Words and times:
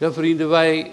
Ja, 0.00 0.12
vrienden, 0.12 0.48
wij, 0.48 0.90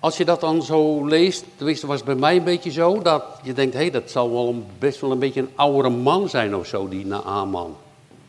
als 0.00 0.16
je 0.16 0.24
dat 0.24 0.40
dan 0.40 0.62
zo 0.62 1.06
leest, 1.06 1.44
tenminste 1.56 1.86
was 1.86 1.96
het 1.96 2.04
bij 2.04 2.14
mij 2.14 2.36
een 2.36 2.44
beetje 2.44 2.70
zo, 2.70 3.02
dat 3.02 3.24
je 3.42 3.52
denkt, 3.52 3.74
hé, 3.74 3.80
hey, 3.80 3.90
dat 3.90 4.10
zal 4.10 4.32
wel 4.32 4.48
een, 4.48 4.64
best 4.78 5.00
wel 5.00 5.10
een 5.10 5.18
beetje 5.18 5.40
een 5.40 5.50
oudere 5.54 5.90
man 5.90 6.28
zijn 6.28 6.56
of 6.56 6.66
zo, 6.66 6.88
die 6.88 7.06
Naaman. 7.06 7.76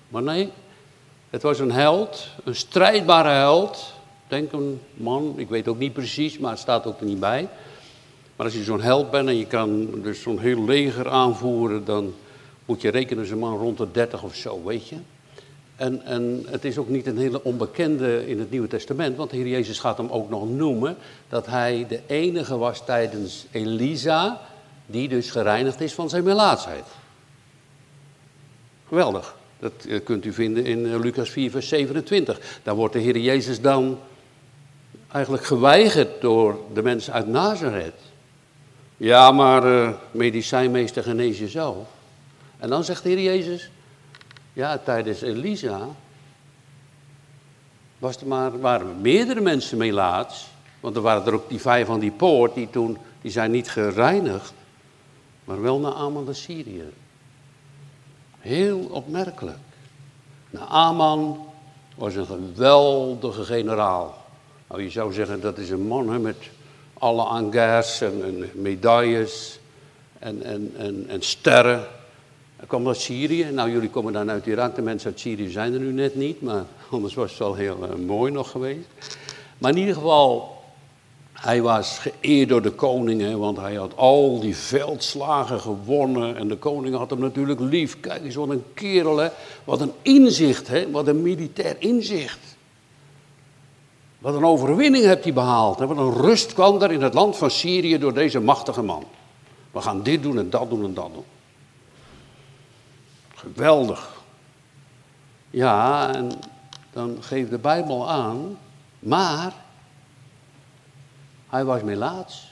Maar 0.07 0.21
nee, 0.21 0.49
het 1.29 1.41
was 1.41 1.59
een 1.59 1.71
held, 1.71 2.27
een 2.43 2.55
strijdbare 2.55 3.29
held. 3.29 3.93
Denk 4.27 4.51
een 4.51 4.81
man, 4.93 5.33
ik 5.35 5.49
weet 5.49 5.67
ook 5.67 5.79
niet 5.79 5.93
precies, 5.93 6.37
maar 6.37 6.51
het 6.51 6.59
staat 6.59 6.85
ook 6.85 6.99
er 6.99 7.05
niet 7.05 7.19
bij. 7.19 7.47
Maar 8.35 8.45
als 8.45 8.55
je 8.55 8.63
zo'n 8.63 8.81
held 8.81 9.11
bent 9.11 9.27
en 9.27 9.37
je 9.37 9.47
kan 9.47 9.89
dus 10.01 10.21
zo'n 10.21 10.39
heel 10.39 10.63
leger 10.63 11.09
aanvoeren, 11.09 11.85
dan 11.85 12.13
moet 12.65 12.81
je 12.81 12.89
rekenen 12.89 13.31
een 13.31 13.39
man 13.39 13.57
rond 13.57 13.77
de 13.77 13.91
30 13.91 14.23
of 14.23 14.35
zo, 14.35 14.63
weet 14.63 14.87
je. 14.87 14.95
En, 15.77 16.01
en 16.05 16.45
het 16.49 16.65
is 16.65 16.77
ook 16.77 16.89
niet 16.89 17.05
een 17.05 17.17
hele 17.17 17.43
onbekende 17.43 18.27
in 18.27 18.39
het 18.39 18.51
Nieuwe 18.51 18.67
Testament, 18.67 19.17
want 19.17 19.29
de 19.29 19.37
Heer 19.37 19.47
Jezus 19.47 19.79
gaat 19.79 19.97
hem 19.97 20.09
ook 20.09 20.29
nog 20.29 20.49
noemen 20.49 20.97
dat 21.29 21.45
hij 21.45 21.85
de 21.89 21.99
enige 22.07 22.57
was 22.57 22.85
tijdens 22.85 23.45
Elisa, 23.51 24.41
die 24.85 25.07
dus 25.07 25.31
gereinigd 25.31 25.81
is 25.81 25.93
van 25.93 26.09
zijn 26.09 26.23
melaatsheid. 26.23 26.85
Geweldig. 28.87 29.35
Dat 29.59 29.85
eh, 29.89 30.03
kunt 30.03 30.25
u 30.25 30.33
vinden 30.33 30.65
in 30.65 30.85
eh, 30.85 30.99
Lucas 30.99 31.29
4, 31.29 31.51
vers 31.51 31.67
27. 31.67 32.59
Daar 32.63 32.75
wordt 32.75 32.93
de 32.93 32.99
Heer 32.99 33.17
Jezus 33.17 33.61
dan 33.61 33.99
eigenlijk 35.11 35.45
geweigerd 35.45 36.21
door 36.21 36.59
de 36.73 36.81
mensen 36.81 37.13
uit 37.13 37.27
Nazareth. 37.27 37.99
Ja, 38.97 39.31
maar 39.31 39.65
uh, 39.65 39.89
medicijnmeester 40.11 41.03
genees 41.03 41.39
jezelf. 41.39 41.87
En 42.57 42.69
dan 42.69 42.83
zegt 42.83 43.03
de 43.03 43.09
Heer 43.09 43.21
Jezus, 43.21 43.69
ja, 44.57 44.77
tijdens 44.77 45.21
Elisa 45.21 45.87
was 47.97 48.17
er 48.17 48.27
maar, 48.27 48.59
waren 48.59 48.87
er 48.87 48.95
meerdere 48.95 49.41
mensen 49.41 49.77
melaats. 49.77 50.47
Want 50.79 50.95
er 50.95 51.01
waren 51.01 51.25
er 51.25 51.33
ook 51.33 51.49
die 51.49 51.61
vijf 51.61 51.87
van 51.87 51.99
die 51.99 52.11
poort, 52.11 52.53
die 52.53 52.69
toen, 52.69 52.97
die 53.21 53.31
zijn 53.31 53.51
niet 53.51 53.69
gereinigd. 53.69 54.53
Maar 55.43 55.61
wel 55.61 55.79
naar 55.79 55.91
Aman 55.91 56.25
de 56.25 56.33
Syriër. 56.33 56.91
Heel 58.39 58.79
opmerkelijk. 58.79 59.57
Naaman 60.49 61.47
was 61.95 62.15
een 62.15 62.25
geweldige 62.25 63.43
generaal. 63.43 64.25
Nou, 64.67 64.81
je 64.81 64.89
zou 64.89 65.13
zeggen 65.13 65.41
dat 65.41 65.57
is 65.57 65.69
een 65.69 65.87
man 65.87 66.09
hè, 66.09 66.19
met 66.19 66.49
alle 66.93 67.23
angers 67.23 68.01
en, 68.01 68.23
en 68.23 68.61
medailles 68.61 69.59
en, 70.19 70.43
en, 70.43 71.05
en 71.07 71.21
sterren. 71.21 71.87
Hij 72.57 72.67
kwam 72.67 72.87
uit 72.87 72.97
Syrië. 72.97 73.43
Nou, 73.51 73.71
jullie 73.71 73.89
komen 73.89 74.13
dan 74.13 74.29
uit 74.29 74.45
Irak. 74.45 74.75
De 74.75 74.81
mensen 74.81 75.09
uit 75.09 75.19
Syrië 75.19 75.49
zijn 75.49 75.73
er 75.73 75.79
nu 75.79 75.91
net 75.91 76.15
niet, 76.15 76.41
maar 76.41 76.63
anders 76.91 77.13
was 77.13 77.29
het 77.29 77.39
wel 77.39 77.55
heel 77.55 77.77
uh, 77.83 78.05
mooi 78.05 78.31
nog 78.31 78.51
geweest. 78.51 78.87
Maar 79.57 79.71
in 79.71 79.77
ieder 79.77 79.93
geval, 79.93 80.61
hij 81.33 81.61
was 81.61 81.99
geëerd 81.99 82.49
door 82.49 82.61
de 82.61 82.71
koningen, 82.71 83.39
want 83.39 83.57
hij 83.57 83.73
had 83.73 83.95
al 83.95 84.39
die 84.39 84.55
veldslagen 84.55 85.59
gewonnen. 85.59 86.35
En 86.35 86.47
de 86.47 86.57
koning 86.57 86.95
had 86.95 87.09
hem 87.09 87.19
natuurlijk 87.19 87.59
lief. 87.59 87.99
Kijk 87.99 88.23
eens, 88.23 88.35
wat 88.35 88.49
een 88.49 88.63
kerel, 88.73 89.17
hè. 89.17 89.27
Wat 89.63 89.81
een 89.81 89.93
inzicht, 90.01 90.67
hè. 90.67 90.91
Wat 90.91 91.07
een 91.07 91.21
militair 91.21 91.75
inzicht. 91.79 92.39
Wat 94.19 94.35
een 94.35 94.45
overwinning 94.45 95.05
heeft 95.05 95.23
hij 95.23 95.33
behaald. 95.33 95.79
Hè? 95.79 95.87
Wat 95.87 95.97
een 95.97 96.13
rust 96.13 96.53
kwam 96.53 96.81
er 96.81 96.91
in 96.91 97.01
het 97.01 97.13
land 97.13 97.37
van 97.37 97.51
Syrië 97.51 97.97
door 97.97 98.13
deze 98.13 98.39
machtige 98.39 98.81
man. 98.81 99.03
We 99.71 99.81
gaan 99.81 100.03
dit 100.03 100.23
doen 100.23 100.37
en 100.37 100.49
dat 100.49 100.69
doen 100.69 100.83
en 100.83 100.93
dat 100.93 101.09
doen. 101.13 101.23
Geweldig. 103.37 104.11
Ja, 105.49 106.13
en 106.13 106.31
dan 106.91 107.17
geeft 107.23 107.49
de 107.49 107.57
Bijbel 107.57 108.09
aan, 108.09 108.57
maar 108.99 109.53
hij 111.49 111.65
was 111.65 111.81
melaats. 111.81 112.51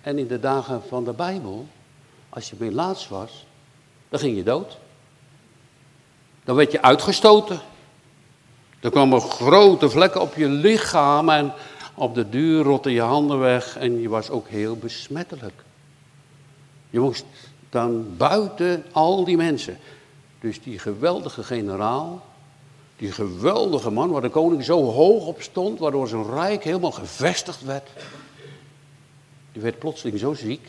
En 0.00 0.18
in 0.18 0.26
de 0.26 0.40
dagen 0.40 0.82
van 0.88 1.04
de 1.04 1.12
Bijbel, 1.12 1.66
als 2.28 2.50
je 2.50 2.56
melaats 2.58 3.08
was, 3.08 3.46
dan 4.08 4.20
ging 4.20 4.36
je 4.36 4.42
dood. 4.42 4.78
Dan 6.44 6.56
werd 6.56 6.72
je 6.72 6.82
uitgestoten. 6.82 7.60
Er 8.80 8.90
kwamen 8.90 9.20
grote 9.20 9.90
vlekken 9.90 10.20
op 10.20 10.34
je 10.34 10.48
lichaam 10.48 11.28
en 11.28 11.52
op 11.94 12.14
de 12.14 12.28
duur 12.28 12.62
rotte 12.62 12.90
je 12.90 13.00
handen 13.00 13.38
weg 13.38 13.76
en 13.76 14.00
je 14.00 14.08
was 14.08 14.30
ook 14.30 14.48
heel 14.48 14.76
besmettelijk. 14.76 15.64
Je 16.90 17.00
moest 17.00 17.24
dan 17.70 18.16
buiten 18.16 18.84
al 18.92 19.24
die 19.24 19.36
mensen. 19.36 19.78
Dus 20.40 20.62
die 20.62 20.78
geweldige 20.78 21.42
generaal, 21.42 22.24
die 22.96 23.12
geweldige 23.12 23.90
man 23.90 24.10
waar 24.10 24.22
de 24.22 24.28
koning 24.28 24.64
zo 24.64 24.82
hoog 24.82 25.26
op 25.26 25.42
stond, 25.42 25.78
waardoor 25.78 26.08
zijn 26.08 26.30
rijk 26.30 26.64
helemaal 26.64 26.92
gevestigd 26.92 27.64
werd. 27.64 27.88
Die 29.52 29.62
werd 29.62 29.78
plotseling 29.78 30.18
zo 30.18 30.34
ziek 30.34 30.68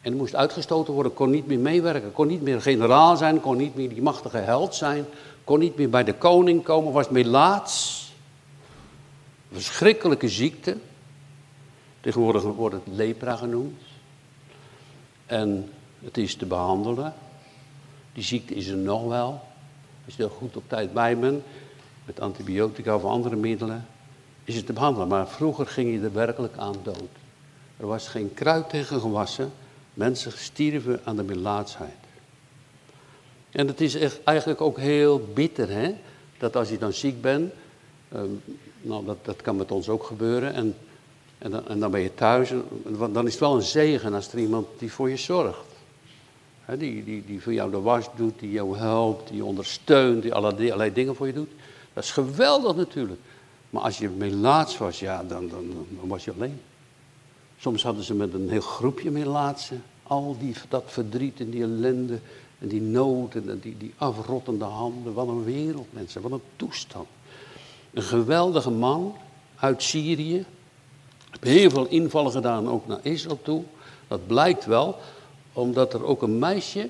en 0.00 0.16
moest 0.16 0.34
uitgestoten 0.34 0.94
worden, 0.94 1.14
kon 1.14 1.30
niet 1.30 1.46
meer 1.46 1.58
meewerken, 1.58 2.12
kon 2.12 2.26
niet 2.26 2.42
meer 2.42 2.62
generaal 2.62 3.16
zijn, 3.16 3.40
kon 3.40 3.56
niet 3.56 3.74
meer 3.74 3.88
die 3.88 4.02
machtige 4.02 4.36
held 4.36 4.74
zijn, 4.74 5.06
kon 5.44 5.58
niet 5.58 5.76
meer 5.76 5.90
bij 5.90 6.04
de 6.04 6.14
koning 6.14 6.62
komen, 6.62 6.92
was 6.92 7.08
melaats. 7.08 8.02
Verschrikkelijke 9.52 10.28
ziekte. 10.28 10.76
Tegenwoordig 12.00 12.42
wordt 12.42 12.74
het 12.74 12.94
lepra 12.94 13.36
genoemd. 13.36 13.80
En 15.26 15.70
het 16.04 16.16
is 16.18 16.34
te 16.34 16.46
behandelen. 16.46 17.14
Die 18.14 18.24
ziekte 18.24 18.54
is 18.54 18.66
er 18.66 18.76
nog 18.76 19.08
wel. 19.08 19.40
Als 20.04 20.16
je 20.16 20.22
er 20.22 20.30
goed 20.30 20.56
op 20.56 20.62
tijd 20.66 20.92
bij 20.92 21.18
bent, 21.18 21.42
met 22.04 22.20
antibiotica 22.20 22.94
of 22.94 23.04
andere 23.04 23.36
middelen, 23.36 23.86
is 24.44 24.56
het 24.56 24.66
te 24.66 24.72
behandelen. 24.72 25.08
Maar 25.08 25.28
vroeger 25.28 25.66
ging 25.66 25.92
je 25.92 26.00
er 26.00 26.12
werkelijk 26.12 26.56
aan 26.56 26.76
dood. 26.82 27.10
Er 27.76 27.86
was 27.86 28.08
geen 28.08 28.34
kruid 28.34 28.68
tegen 28.68 29.00
gewassen. 29.00 29.52
Mensen 29.94 30.32
stierven 30.32 31.00
aan 31.04 31.16
de 31.16 31.22
melaatsheid. 31.22 31.94
En 33.50 33.66
het 33.66 33.80
is 33.80 33.94
echt, 33.94 34.22
eigenlijk 34.24 34.60
ook 34.60 34.78
heel 34.78 35.28
bitter, 35.34 35.70
hè? 35.70 35.94
Dat 36.38 36.56
als 36.56 36.68
je 36.68 36.78
dan 36.78 36.92
ziek 36.92 37.20
bent, 37.20 37.52
ehm, 38.12 38.28
nou 38.80 39.04
dat, 39.04 39.16
dat 39.22 39.42
kan 39.42 39.56
met 39.56 39.70
ons 39.70 39.88
ook 39.88 40.04
gebeuren, 40.04 40.54
en, 40.54 40.76
en, 41.38 41.50
dan, 41.50 41.78
dan 41.78 41.90
ben 41.90 42.00
je 42.00 42.14
thuis, 42.14 42.52
dan 43.12 43.26
is 43.26 43.32
het 43.32 43.40
wel 43.40 43.54
een 43.54 43.62
zegen 43.62 44.14
als 44.14 44.32
er 44.32 44.38
iemand 44.38 44.66
die 44.78 44.92
voor 44.92 45.10
je 45.10 45.16
zorgt. 45.16 45.73
Die, 46.66 47.04
die, 47.04 47.24
die 47.26 47.42
voor 47.42 47.52
jou 47.52 47.70
de 47.70 47.80
was 47.80 48.06
doet, 48.16 48.38
die 48.38 48.50
jou 48.50 48.76
helpt, 48.76 49.28
die 49.28 49.44
ondersteunt, 49.44 50.22
die 50.22 50.34
allerlei, 50.34 50.92
dingen 50.92 51.16
voor 51.16 51.26
je 51.26 51.32
doet. 51.32 51.50
Dat 51.92 52.04
is 52.04 52.10
geweldig 52.10 52.76
natuurlijk. 52.76 53.20
Maar 53.70 53.82
als 53.82 53.98
je 53.98 54.08
melaats 54.08 54.78
was, 54.78 55.00
ja, 55.00 55.24
dan, 55.24 55.48
dan, 55.48 55.86
dan 55.98 56.08
was 56.08 56.24
je 56.24 56.32
alleen. 56.32 56.60
Soms 57.58 57.82
hadden 57.82 58.04
ze 58.04 58.14
met 58.14 58.34
een 58.34 58.48
heel 58.50 58.60
groepje 58.60 59.10
melaatsen. 59.10 59.82
Al 60.02 60.36
die, 60.38 60.54
dat 60.68 60.84
verdriet 60.86 61.40
en 61.40 61.50
die 61.50 61.62
ellende. 61.62 62.18
En 62.58 62.68
die 62.68 62.80
nood 62.80 63.34
en 63.34 63.58
die, 63.62 63.76
die 63.78 63.92
afrottende 63.96 64.64
handen. 64.64 65.12
Wat 65.12 65.28
een 65.28 65.44
wereld, 65.44 65.86
mensen. 65.90 66.22
Wat 66.22 66.32
een 66.32 66.42
toestand. 66.56 67.06
Een 67.92 68.02
geweldige 68.02 68.70
man 68.70 69.14
uit 69.56 69.82
Syrië. 69.82 70.44
Heeft 71.30 71.58
heel 71.58 71.70
veel 71.70 71.86
invallen 71.86 72.32
gedaan, 72.32 72.68
ook 72.68 72.86
naar 72.86 72.98
Israël 73.02 73.38
toe. 73.42 73.62
Dat 74.08 74.26
blijkt 74.26 74.64
wel, 74.64 74.98
omdat 75.54 75.94
er 75.94 76.04
ook 76.04 76.22
een 76.22 76.38
meisje 76.38 76.88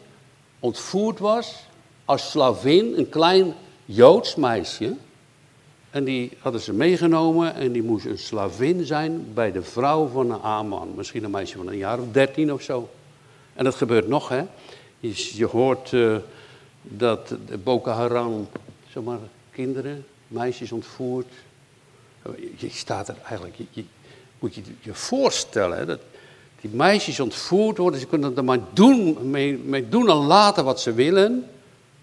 ontvoerd 0.61 1.19
was 1.19 1.67
als 2.05 2.31
slavin, 2.31 2.95
een 2.97 3.09
klein 3.09 3.55
Joods 3.85 4.35
meisje. 4.35 4.95
En 5.91 6.05
die 6.05 6.31
hadden 6.39 6.61
ze 6.61 6.73
meegenomen 6.73 7.55
en 7.55 7.73
die 7.73 7.83
moest 7.83 8.07
een 8.07 8.19
slavin 8.19 8.85
zijn 8.85 9.35
bij 9.35 9.53
de 9.53 9.63
vrouw 9.63 10.07
van 10.07 10.31
een 10.31 10.41
Aman. 10.41 10.93
Misschien 10.97 11.25
een 11.25 11.31
meisje 11.31 11.57
van 11.57 11.69
een 11.69 11.77
jaar 11.77 11.99
of 11.99 12.07
dertien 12.13 12.53
of 12.53 12.63
zo. 12.63 12.89
En 13.55 13.65
dat 13.65 13.75
gebeurt 13.75 14.09
nog, 14.09 14.29
hè. 14.29 14.43
Je, 15.01 15.37
je 15.37 15.47
hoort 15.47 15.93
uh, 15.93 16.17
dat 16.83 17.35
Boko 17.63 17.91
Haram, 17.91 18.49
zomaar 18.93 19.19
kinderen, 19.51 20.07
meisjes 20.29 20.73
ontvoert. 20.73 21.33
Je 22.57 22.71
staat 22.71 23.09
er 23.09 23.17
eigenlijk, 23.29 23.57
je, 23.71 23.85
moet 24.39 24.55
je 24.55 24.63
je 24.81 24.95
voorstellen, 24.95 25.79
hè, 25.79 25.87
dat 25.87 26.01
die 26.65 26.75
meisjes 26.75 27.21
ontvoerd 27.21 27.79
worden. 27.79 28.01
Ze 28.01 28.07
kunnen 28.07 28.37
er 28.37 28.45
maar 28.45 28.61
doen, 28.73 29.31
mee, 29.31 29.89
doen 29.89 30.09
en 30.11 30.17
laten 30.17 30.65
wat 30.65 30.81
ze 30.81 30.93
willen. 30.93 31.49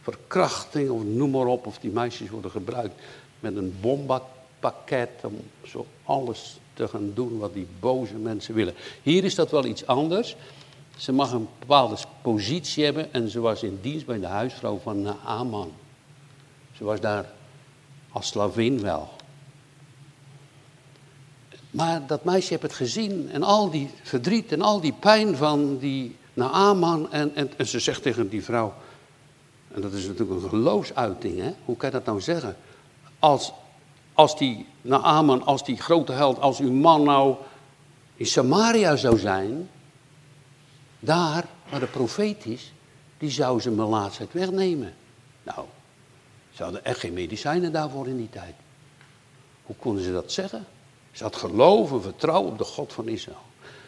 Verkrachting 0.02 0.90
of 0.90 1.04
noem 1.04 1.30
maar 1.32 1.46
op, 1.46 1.66
of 1.66 1.78
die 1.78 1.92
meisjes 1.92 2.30
worden 2.30 2.52
gebruikt 2.52 3.02
met 3.40 3.56
een 3.56 3.76
bombapakket 3.82 5.10
om 5.24 5.38
zo 5.66 5.86
alles 6.04 6.60
te 6.74 6.88
gaan 6.88 7.12
doen 7.14 7.38
wat 7.38 7.54
die 7.54 7.68
boze 7.80 8.14
mensen 8.14 8.54
willen. 8.54 8.74
Hier 9.04 9.24
is 9.24 9.36
dat 9.36 9.52
wel 9.52 9.66
iets 9.66 9.86
anders. 9.86 10.36
Ze 10.98 11.12
mag 11.12 11.32
een 11.32 11.48
bepaalde 11.60 11.98
positie 12.22 12.84
hebben 12.84 13.14
en 13.14 13.30
ze 13.30 13.40
was 13.40 13.64
in 13.64 13.80
dienst 13.82 14.06
bij 14.06 14.20
de 14.20 14.26
huisvrouw 14.26 14.80
van 14.84 15.02
Naaman. 15.02 15.72
Ze 16.78 16.84
was 16.84 17.00
daar 17.00 17.34
als 18.12 18.28
slavin 18.28 18.82
wel. 18.82 19.10
Maar 21.72 22.08
dat 22.08 22.24
meisje 22.24 22.50
heeft 22.50 22.62
het 22.62 22.74
gezien 22.74 23.30
en 23.32 23.44
al 23.44 23.70
die 23.70 23.90
verdriet 24.04 24.52
en 24.52 24.62
al 24.62 24.82
die 24.82 24.94
pijn 24.94 25.36
van 25.36 25.78
die 25.78 26.16
Naaman. 26.34 27.12
En, 27.12 27.36
en, 27.36 27.52
en 27.58 27.68
ze 27.68 27.80
zegt 27.80 28.02
tegen 28.02 28.30
die 28.30 28.44
vrouw, 28.44 28.74
en 29.74 29.82
dat 29.82 29.94
is 29.94 30.08
natuurlijk 30.08 30.44
een 30.44 30.50
geloofsuiting, 30.50 31.40
hè? 31.40 31.54
hoe 31.66 31.78
kan 31.78 31.90
je 31.90 31.96
dat 31.96 32.06
nou 32.06 32.22
zeggen? 32.22 32.56
Als, 33.20 33.54
als 34.14 34.38
die 34.38 34.66
Naaman, 34.82 35.44
als 35.44 35.66
die 35.66 35.78
grote 35.78 36.12
held, 36.12 36.40
als 36.40 36.60
uw 36.60 36.72
man 36.72 37.04
nou 37.04 37.36
in 38.16 38.26
Samaria 38.26 38.96
zou 38.96 39.18
zijn, 39.18 39.70
daar 41.00 41.46
waar 41.70 41.80
de 41.80 41.88
profeet 41.88 42.46
is, 42.46 42.74
die 43.18 43.30
zou 43.30 43.62
zijn 43.62 43.76
melaatsheid 43.76 44.34
wegnemen. 44.34 44.94
Nou, 45.44 45.66
ze 46.52 46.64
hadden 46.64 46.86
echt 46.86 47.00
geen 47.00 47.14
medicijnen 47.14 47.72
daarvoor 47.72 48.08
in 48.08 48.18
die 48.18 48.30
tijd. 48.30 48.56
Hoe 49.64 49.76
konden 49.76 50.04
ze 50.04 50.12
dat 50.12 50.32
zeggen? 50.32 50.66
Ze 51.12 51.24
had 51.24 51.36
geloof 51.36 51.92
en 51.92 52.02
vertrouwen 52.02 52.52
op 52.52 52.58
de 52.58 52.64
God 52.64 52.94
van 52.94 53.08
Israël. 53.08 53.38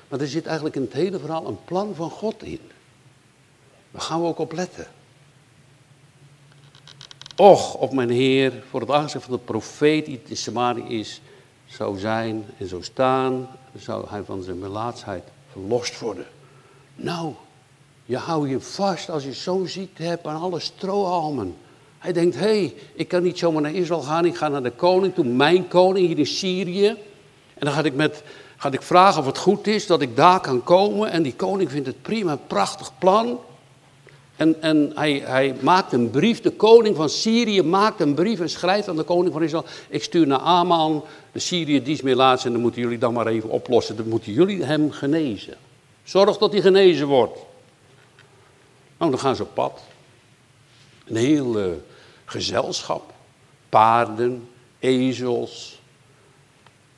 Maar 0.07 0.19
er 0.19 0.27
zit 0.27 0.45
eigenlijk 0.45 0.75
in 0.75 0.81
het 0.81 0.93
hele 0.93 1.19
verhaal 1.19 1.47
een 1.47 1.63
plan 1.65 1.95
van 1.95 2.09
God 2.09 2.43
in. 2.43 2.59
Daar 3.91 4.01
gaan 4.01 4.21
we 4.21 4.27
ook 4.27 4.39
op 4.39 4.51
letten. 4.51 4.87
Och, 7.35 7.73
op 7.75 7.93
mijn 7.93 8.09
Heer, 8.09 8.63
voor 8.69 8.79
het 8.79 8.91
aangezicht 8.91 9.23
van 9.23 9.33
de 9.33 9.39
profeet 9.39 10.05
die 10.05 10.21
in 10.25 10.37
Samaria 10.37 10.87
is, 10.87 11.21
zou 11.65 11.99
zijn 11.99 12.45
en 12.57 12.67
zou 12.67 12.83
staan, 12.83 13.49
zou 13.77 14.05
hij 14.09 14.23
van 14.23 14.43
zijn 14.43 14.59
melaatsheid 14.59 15.23
verlost 15.51 15.99
worden. 15.99 16.25
Nou, 16.95 17.33
je 18.05 18.17
houdt 18.17 18.49
je 18.49 18.59
vast 18.59 19.09
als 19.09 19.23
je 19.23 19.33
zo'n 19.33 19.67
ziekte 19.67 20.03
hebt 20.03 20.27
aan 20.27 20.41
alle 20.41 20.59
strohalmen. 20.59 21.55
Hij 21.97 22.13
denkt, 22.13 22.35
hé, 22.35 22.41
hey, 22.41 22.73
ik 22.93 23.07
kan 23.07 23.23
niet 23.23 23.37
zomaar 23.37 23.61
naar 23.61 23.73
Israël 23.73 24.01
gaan, 24.01 24.25
ik 24.25 24.35
ga 24.35 24.47
naar 24.47 24.63
de 24.63 24.71
koning 24.71 25.13
toe, 25.13 25.25
mijn 25.25 25.67
koning 25.67 26.07
hier 26.07 26.17
in 26.17 26.25
Syrië. 26.25 26.97
En 27.63 27.69
dan 27.69 27.77
ga 27.77 27.83
ik, 27.83 27.95
met, 27.95 28.23
ga 28.57 28.71
ik 28.71 28.81
vragen 28.81 29.19
of 29.19 29.25
het 29.25 29.37
goed 29.37 29.67
is 29.67 29.87
dat 29.87 30.01
ik 30.01 30.15
daar 30.15 30.39
kan 30.39 30.63
komen. 30.63 31.11
En 31.11 31.23
die 31.23 31.35
koning 31.35 31.71
vindt 31.71 31.87
het 31.87 32.01
prima, 32.01 32.31
een 32.31 32.47
prachtig 32.47 32.91
plan. 32.97 33.39
En, 34.35 34.61
en 34.61 34.91
hij, 34.95 35.21
hij, 35.25 35.55
maakt 35.59 35.93
een 35.93 36.09
brief, 36.09 36.41
de 36.41 36.51
koning 36.51 36.95
van 36.95 37.09
Syrië 37.09 37.61
maakt 37.61 37.99
een 37.99 38.13
brief 38.13 38.39
en 38.39 38.49
schrijft 38.49 38.87
aan 38.87 38.95
de 38.95 39.03
koning 39.03 39.33
van 39.33 39.43
Israël. 39.43 39.65
Ik 39.89 40.03
stuur 40.03 40.27
naar 40.27 40.39
Aman, 40.39 41.03
de 41.31 41.39
Syrië 41.39 41.83
die 41.83 41.93
is 41.93 42.01
meer 42.01 42.15
laatst 42.15 42.45
en 42.45 42.51
dan 42.51 42.61
moeten 42.61 42.81
jullie 42.81 42.97
dan 42.97 43.13
maar 43.13 43.27
even 43.27 43.49
oplossen. 43.49 43.95
Dan 43.95 44.07
moeten 44.07 44.31
jullie 44.31 44.63
hem 44.63 44.91
genezen. 44.91 45.57
Zorg 46.03 46.37
dat 46.37 46.51
hij 46.51 46.61
genezen 46.61 47.07
wordt. 47.07 47.39
Nou, 48.97 49.11
dan 49.11 49.19
gaan 49.19 49.35
ze 49.35 49.43
op 49.43 49.53
pad. 49.53 49.81
Een 51.05 51.15
heel 51.15 51.81
gezelschap. 52.25 53.13
Paarden, 53.69 54.49
ezels. 54.79 55.81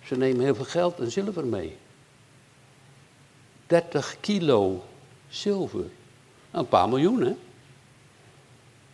Ze 0.05 0.17
nemen 0.17 0.43
heel 0.43 0.55
veel 0.55 0.65
geld 0.65 0.99
en 0.99 1.11
zilver 1.11 1.45
mee. 1.45 1.77
30 3.67 4.15
kilo 4.19 4.83
zilver. 5.29 5.85
Nou, 6.51 6.63
een 6.63 6.67
paar 6.67 6.89
miljoen, 6.89 7.21
hè? 7.21 7.33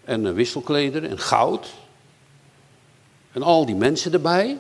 En 0.03 0.25
een 0.25 0.33
wisselkleder 0.33 1.03
en 1.03 1.19
goud. 1.19 1.73
En 3.31 3.43
al 3.43 3.65
die 3.65 3.75
mensen 3.75 4.13
erbij. 4.13 4.57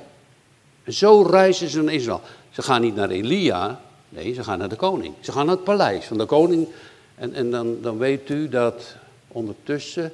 En 0.83 0.93
zo 0.93 1.21
reizen 1.21 1.69
ze 1.69 1.81
naar 1.81 1.93
Israël. 1.93 2.21
Ze 2.49 2.61
gaan 2.61 2.81
niet 2.81 2.95
naar 2.95 3.09
Elia, 3.09 3.81
nee, 4.09 4.33
ze 4.33 4.43
gaan 4.43 4.57
naar 4.57 4.69
de 4.69 4.75
koning. 4.75 5.15
Ze 5.19 5.31
gaan 5.31 5.45
naar 5.45 5.55
het 5.55 5.63
paleis 5.63 6.05
van 6.05 6.17
de 6.17 6.25
koning. 6.25 6.67
En, 7.15 7.33
en 7.33 7.51
dan, 7.51 7.81
dan 7.81 7.97
weet 7.97 8.29
u 8.29 8.49
dat 8.49 8.95
ondertussen 9.27 10.13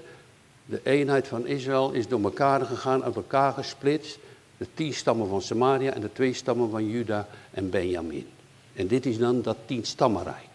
de 0.65 0.79
eenheid 0.83 1.27
van 1.27 1.47
Israël 1.47 1.91
is 1.91 2.07
door 2.07 2.23
elkaar 2.23 2.65
gegaan, 2.65 3.03
uit 3.03 3.15
elkaar 3.15 3.53
gesplitst. 3.53 4.17
De 4.57 4.67
tien 4.73 4.93
stammen 4.93 5.27
van 5.27 5.41
Samaria 5.41 5.93
en 5.93 6.01
de 6.01 6.11
twee 6.13 6.33
stammen 6.33 6.69
van 6.69 6.89
Juda 6.89 7.27
en 7.51 7.69
Benjamin. 7.69 8.27
En 8.73 8.87
dit 8.87 9.05
is 9.05 9.17
dan 9.17 9.41
dat 9.41 9.57
tien 9.65 9.85
stammenrijk 9.85 10.47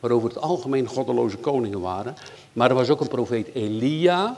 waar 0.00 0.10
over 0.10 0.28
het 0.28 0.38
algemeen 0.38 0.86
goddeloze 0.86 1.36
koningen 1.36 1.80
waren. 1.80 2.14
Maar 2.52 2.68
er 2.68 2.74
was 2.74 2.88
ook 2.88 3.00
een 3.00 3.08
profeet 3.08 3.54
Elia 3.54 4.36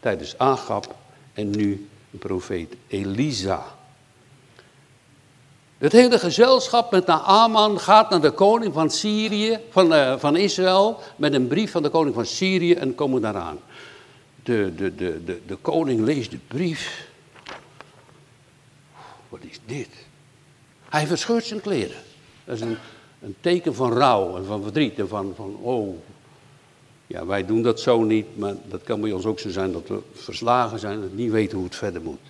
tijdens 0.00 0.38
Agab 0.38 0.94
en 1.32 1.50
nu 1.50 1.88
een 2.12 2.18
profeet 2.18 2.74
Elisa. 2.88 3.64
Het 5.78 5.92
hele 5.92 6.18
gezelschap 6.18 6.90
met 6.90 7.06
Naaman 7.06 7.80
gaat 7.80 8.10
naar 8.10 8.20
de 8.20 8.30
koning 8.30 8.74
van 8.74 8.90
Syrië, 8.90 9.58
van, 9.70 9.92
uh, 9.92 10.18
van 10.18 10.36
Israël, 10.36 11.00
met 11.16 11.32
een 11.32 11.46
brief 11.46 11.70
van 11.70 11.82
de 11.82 11.88
koning 11.88 12.14
van 12.14 12.26
Syrië 12.26 12.74
en 12.74 12.94
komen 12.94 13.22
daaraan. 13.22 13.58
De, 14.42 14.72
de, 14.76 14.94
de, 14.94 15.24
de, 15.24 15.40
de 15.46 15.56
koning 15.56 16.00
leest 16.00 16.30
de 16.30 16.38
brief. 16.48 17.08
Wat 19.28 19.40
is 19.42 19.60
dit? 19.66 19.88
Hij 20.88 21.06
verscheurt 21.06 21.44
zijn 21.44 21.60
kleren. 21.60 21.96
Dat 22.44 22.54
is 22.56 22.60
een, 22.60 22.76
een 23.20 23.34
teken 23.40 23.74
van 23.74 23.92
rouw 23.92 24.36
en 24.36 24.44
van 24.44 24.62
verdriet 24.62 24.98
en 24.98 25.08
van, 25.08 25.32
van, 25.36 25.56
oh, 25.62 25.96
ja, 27.06 27.26
wij 27.26 27.46
doen 27.46 27.62
dat 27.62 27.80
zo 27.80 28.02
niet, 28.02 28.36
maar 28.36 28.54
dat 28.68 28.82
kan 28.82 29.00
bij 29.00 29.12
ons 29.12 29.24
ook 29.24 29.38
zo 29.38 29.50
zijn 29.50 29.72
dat 29.72 29.88
we 29.88 30.00
verslagen 30.12 30.78
zijn 30.78 31.02
en 31.02 31.10
niet 31.14 31.30
weten 31.30 31.56
hoe 31.56 31.66
het 31.66 31.76
verder 31.76 32.02
moet. 32.02 32.20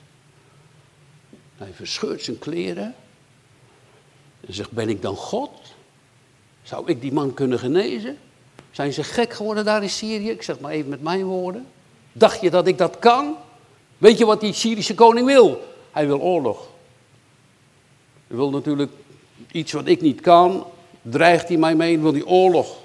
Hij 1.57 1.73
verscheurt 1.73 2.23
zijn 2.23 2.39
kleren 2.39 2.95
en 4.41 4.55
zegt, 4.55 4.71
ben 4.71 4.89
ik 4.89 5.03
dan 5.03 5.17
God? 5.17 5.51
Zou 6.63 6.91
ik 6.91 7.01
die 7.01 7.13
man 7.13 7.35
kunnen 7.35 7.59
genezen? 7.59 8.19
Zijn 8.71 8.93
ze 8.93 9.05
gek 9.05 9.33
geworden 9.33 9.65
daar 9.65 9.83
in 9.83 9.91
Syrië? 9.91 10.31
Ik 10.31 10.43
zeg 10.43 10.61
maar 10.61 10.71
even 10.71 10.91
met 10.91 11.03
mijn 11.03 11.25
woorden. 11.25 11.67
Dacht 12.13 12.41
je 12.41 12.51
dat 12.51 12.67
ik 12.67 12.79
dat 12.79 12.99
kan? 12.99 13.37
Weet 13.99 14.19
je 14.19 14.27
wat 14.27 14.41
die 14.41 14.53
Syrische 14.53 14.95
koning 14.95 15.27
wil? 15.27 15.75
Hij 15.91 16.07
wil 16.07 16.21
oorlog. 16.21 16.69
Wil 18.29 18.51
natuurlijk 18.51 18.93
iets 19.53 19.73
wat 19.73 19.87
ik 19.87 20.01
niet 20.01 20.21
kan, 20.21 20.67
dreigt 21.03 21.49
hij 21.49 21.57
mij 21.57 21.75
mee 21.75 21.99
wil 21.99 22.13
die 22.13 22.27
oorlog. 22.27 22.77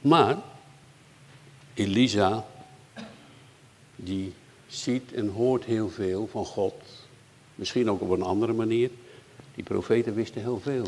Maar 0.00 0.38
Elisa, 1.74 2.46
die 3.96 4.34
ziet 4.66 5.12
en 5.12 5.28
hoort 5.28 5.64
heel 5.64 5.88
veel 5.88 6.28
van 6.30 6.44
God. 6.44 6.74
Misschien 7.54 7.90
ook 7.90 8.00
op 8.00 8.10
een 8.10 8.22
andere 8.22 8.52
manier. 8.52 8.90
Die 9.54 9.64
profeten 9.64 10.14
wisten 10.14 10.40
heel 10.40 10.60
veel. 10.60 10.86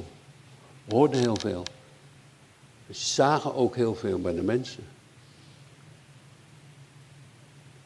Hoorden 0.89 1.21
heel 1.21 1.37
veel. 1.37 1.63
Ze 2.87 3.07
zagen 3.07 3.55
ook 3.55 3.77
heel 3.77 3.95
veel 3.95 4.21
bij 4.21 4.35
de 4.35 4.43
mensen. 4.43 4.85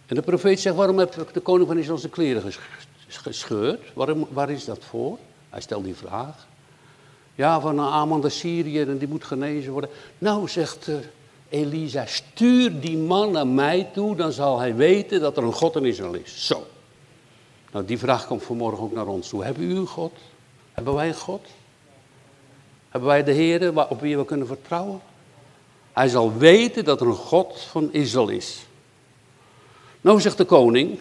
En 0.09 0.15
de 0.15 0.23
profeet 0.23 0.61
zegt, 0.61 0.77
waarom 0.77 0.99
heb 0.99 1.29
de 1.33 1.41
koning 1.41 1.69
van 1.69 1.79
Israël 1.79 1.99
zijn 1.99 2.13
kleren 2.13 2.53
gescheurd. 3.07 3.81
Waarom, 3.95 4.27
waar 4.31 4.51
is 4.51 4.65
dat 4.65 4.85
voor? 4.85 5.19
Hij 5.51 5.61
stelt 5.61 5.85
die 5.85 5.95
vraag. 5.95 6.47
Ja, 7.35 7.61
van 7.61 7.81
Aman 7.81 8.21
de 8.21 8.29
Syrië 8.29 8.81
en 8.81 8.99
die 8.99 9.09
moet 9.09 9.25
genezen 9.25 9.73
worden. 9.73 9.91
Nou, 10.19 10.49
zegt 10.49 10.89
uh, 10.89 10.97
Elisa, 11.49 12.07
stuur 12.07 12.81
die 12.81 12.97
man 12.97 13.33
naar 13.33 13.47
mij 13.47 13.89
toe, 13.93 14.17
dan 14.17 14.33
zal 14.33 14.59
hij 14.59 14.75
weten 14.75 15.21
dat 15.21 15.37
er 15.37 15.43
een 15.43 15.53
God 15.53 15.77
in 15.77 15.85
Israël 15.85 16.15
is. 16.15 16.47
Zo. 16.47 16.67
Nou, 17.73 17.85
die 17.85 17.99
vraag 17.99 18.27
komt 18.27 18.43
vanmorgen 18.43 18.85
ook 18.85 18.95
naar 18.95 19.07
ons 19.07 19.29
toe. 19.29 19.45
Hebben 19.45 19.63
u 19.63 19.77
een 19.77 19.87
God? 19.87 20.13
Hebben 20.73 20.95
wij 20.95 21.09
een 21.09 21.15
God? 21.15 21.47
Hebben 22.89 23.09
wij 23.09 23.25
de 23.25 23.33
Heer 23.33 23.89
op 23.91 24.01
wie 24.01 24.17
we 24.17 24.25
kunnen 24.25 24.47
vertrouwen? 24.47 25.01
Hij 25.93 26.09
zal 26.09 26.37
weten 26.37 26.85
dat 26.85 27.01
er 27.01 27.07
een 27.07 27.15
God 27.15 27.61
van 27.61 27.93
Israël 27.93 28.29
is. 28.29 28.67
Nou 30.09 30.21
zegt 30.21 30.37
de 30.37 30.45
koning, 30.45 30.99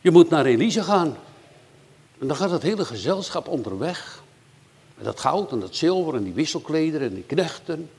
je 0.00 0.10
moet 0.10 0.28
naar 0.28 0.44
Elise 0.44 0.82
gaan. 0.82 1.16
En 2.18 2.26
dan 2.26 2.36
gaat 2.36 2.50
het 2.50 2.62
hele 2.62 2.84
gezelschap 2.84 3.48
onderweg. 3.48 4.22
Met 4.94 5.04
dat 5.04 5.20
goud 5.20 5.52
en 5.52 5.60
dat 5.60 5.76
zilver 5.76 6.14
en 6.14 6.22
die 6.22 6.32
wisselklederen 6.32 7.08
en 7.08 7.14
die 7.14 7.24
knechten. 7.26 7.90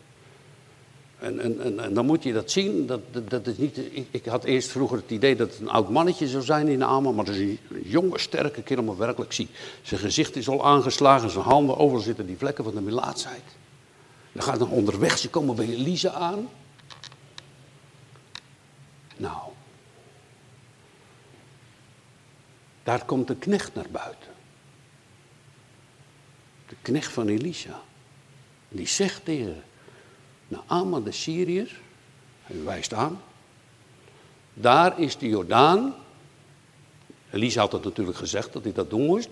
En, 1.20 1.40
en, 1.40 1.62
en, 1.62 1.80
en, 1.80 1.94
dan 1.94 2.06
moet 2.06 2.24
je 2.24 2.34
dat 2.34 2.52
zien. 2.52 2.86
Dat, 2.86 3.02
dat, 3.28 3.48
is 3.48 3.58
niet, 3.58 3.78
ik, 3.78 4.08
ik, 4.12 4.26
had 4.26 4.44
eerst 4.44 4.70
vroeger 4.70 4.98
het 4.98 5.12
idee 5.12 5.36
dat 5.36 5.50
het 5.50 5.60
een 5.60 5.70
oud 5.70 5.90
mannetje 5.90 6.28
zou 6.28 6.44
zijn 6.44 6.68
in 6.68 6.80
de 6.80 6.86
armen. 6.86 7.16
Maar 7.16 7.26
dat 7.26 7.36
is 7.36 7.42
een 7.42 7.60
jonge, 7.84 8.20
sterke 8.20 8.62
kerel, 8.62 8.84
maar 8.84 8.98
werkelijk 8.98 9.34
zie. 9.34 9.50
Zijn 9.82 10.00
gezicht 10.00 10.36
is 10.36 10.50
al 10.50 10.66
aangeslagen, 10.66 11.30
zijn 11.30 11.44
handen, 11.44 11.78
overal 11.78 12.04
zitten 12.04 12.26
die 12.26 12.38
vlekken 12.38 12.64
van 12.64 12.74
de 12.76 12.82
melaatsheid. 12.82 13.44
Dan 14.32 14.44
gaat 14.44 14.60
dan 14.60 14.70
onderweg, 14.70 15.18
ze 15.18 15.30
komen 15.30 15.56
bij 15.56 15.70
Elise 15.70 16.12
aan. 16.12 16.48
Nou, 19.24 19.52
Daar 22.84 23.06
komt 23.06 23.28
de 23.28 23.36
knecht 23.36 23.76
naar 23.76 23.90
buiten. 23.92 24.32
De 26.68 26.76
knecht 26.82 27.12
van 27.12 27.28
Elisha. 27.28 27.82
Die 28.70 28.88
zegt 28.88 29.26
tegen 29.26 29.64
Naaman 30.48 31.04
de 31.04 31.12
Syriër, 31.12 31.80
hij 32.42 32.64
wijst 32.64 32.94
aan, 32.94 33.22
daar 34.54 35.00
is 35.00 35.18
de 35.18 35.28
Jordaan. 35.28 35.96
Elisa 37.32 37.62
had 37.62 37.72
het 37.72 37.84
natuurlijk 37.84 38.18
gezegd 38.18 38.54
dat 38.54 38.64
hij 38.64 38.74
dat 38.74 38.90
doen 38.90 39.06
moest. 39.06 39.30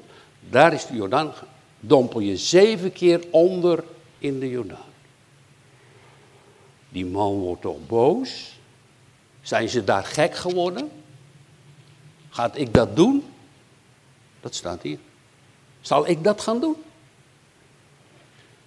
Daar 0.50 0.74
is 0.74 0.86
de 0.86 0.96
Jordaan. 0.96 1.34
Dompel 1.80 2.20
je 2.20 2.38
zeven 2.38 2.92
keer 2.92 3.24
onder 3.32 3.84
in 4.18 4.40
de 4.40 4.50
Jordaan. 4.50 4.92
Die 6.90 7.06
man 7.06 7.34
wordt 7.34 7.62
toch 7.62 7.88
boos? 7.88 8.60
Zijn 9.42 9.70
ze 9.70 9.84
daar 9.84 10.04
gek 10.04 10.36
geworden? 10.36 10.92
Gaat 12.30 12.58
ik 12.58 12.74
dat 12.74 12.96
doen? 12.96 13.26
Dat 14.42 14.56
staat 14.56 14.82
hier. 14.82 15.00
Zal 15.82 16.08
ik 16.08 16.24
dat 16.24 16.42
gaan 16.42 16.60
doen? 16.60 16.76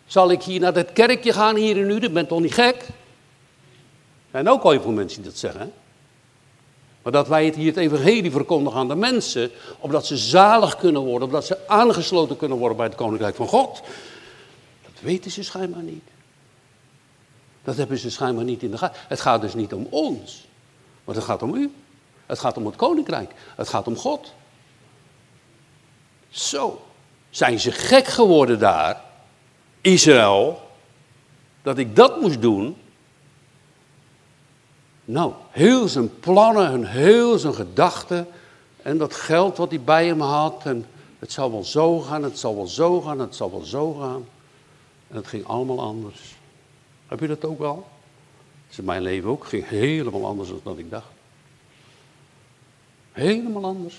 Zal 0.06 0.30
ik 0.30 0.42
hier 0.42 0.60
naar 0.60 0.72
dat 0.72 0.92
kerkje 0.92 1.32
gaan 1.32 1.56
hier 1.56 1.76
in 1.76 1.90
Uden? 1.90 2.12
Ben 2.12 2.26
toch 2.26 2.40
niet 2.40 2.54
gek? 2.54 2.76
Er 2.76 4.40
zijn 4.40 4.48
ook 4.48 4.62
al 4.62 4.70
heel 4.70 4.82
veel 4.82 4.90
mensen 4.90 5.22
die 5.22 5.30
dat 5.30 5.40
zeggen. 5.40 5.72
Maar 7.02 7.12
dat 7.12 7.28
wij 7.28 7.44
het 7.44 7.54
hier 7.54 7.66
het 7.66 7.76
evangelie 7.76 8.30
verkondigen 8.30 8.78
aan 8.78 8.88
de 8.88 8.94
mensen, 8.94 9.50
opdat 9.78 10.06
ze 10.06 10.16
zalig 10.16 10.76
kunnen 10.76 11.02
worden, 11.02 11.28
opdat 11.28 11.46
ze 11.46 11.68
aangesloten 11.68 12.36
kunnen 12.36 12.58
worden 12.58 12.76
bij 12.76 12.86
het 12.86 12.94
koninkrijk 12.94 13.34
van 13.34 13.48
God. 13.48 13.82
Dat 14.82 15.00
weten 15.00 15.30
ze 15.30 15.42
schijnbaar 15.42 15.82
niet. 15.82 16.08
Dat 17.64 17.76
hebben 17.76 17.98
ze 17.98 18.10
schijnbaar 18.10 18.44
niet 18.44 18.62
in 18.62 18.70
de 18.70 18.78
gaten. 18.78 19.00
Het 19.08 19.20
gaat 19.20 19.40
dus 19.40 19.54
niet 19.54 19.72
om 19.72 19.86
ons, 19.90 20.46
maar 21.04 21.14
het 21.14 21.24
gaat 21.24 21.42
om 21.42 21.54
u. 21.54 21.72
Het 22.26 22.38
gaat 22.38 22.56
om 22.56 22.66
het 22.66 22.76
koninkrijk. 22.76 23.32
Het 23.56 23.68
gaat 23.68 23.86
om 23.86 23.96
God. 23.96 24.32
Zo, 26.28 26.82
zijn 27.30 27.60
ze 27.60 27.72
gek 27.72 28.06
geworden 28.06 28.58
daar, 28.58 29.02
Israël, 29.80 30.70
dat 31.62 31.78
ik 31.78 31.96
dat 31.96 32.20
moest 32.20 32.42
doen? 32.42 32.76
Nou, 35.04 35.32
heel 35.50 35.88
zijn 35.88 36.20
plannen 36.20 36.70
en 36.70 36.84
heel 36.84 37.38
zijn 37.38 37.54
gedachten 37.54 38.26
en 38.82 38.98
dat 38.98 39.14
geld 39.14 39.56
wat 39.56 39.70
hij 39.70 39.80
bij 39.80 40.06
hem 40.06 40.20
had 40.20 40.62
en 40.64 40.86
het 41.18 41.32
zal 41.32 41.50
wel 41.50 41.64
zo 41.64 42.00
gaan, 42.00 42.22
het 42.22 42.38
zal 42.38 42.56
wel 42.56 42.66
zo 42.66 43.00
gaan, 43.00 43.18
het 43.18 43.36
zal 43.36 43.50
wel 43.50 43.64
zo 43.64 43.92
gaan. 43.92 44.26
En 45.08 45.16
het 45.16 45.26
ging 45.26 45.46
allemaal 45.46 45.80
anders. 45.80 46.34
Heb 47.06 47.20
je 47.20 47.26
dat 47.26 47.44
ook 47.44 47.58
wel? 47.58 47.86
Is 48.74 48.80
in 48.80 48.86
mijn 48.86 49.02
leven 49.02 49.30
ook. 49.30 49.46
Ging 49.46 49.68
helemaal 49.68 50.26
anders 50.26 50.50
dan 50.62 50.78
ik 50.78 50.90
dacht. 50.90 51.06
Helemaal 53.12 53.64
anders. 53.64 53.96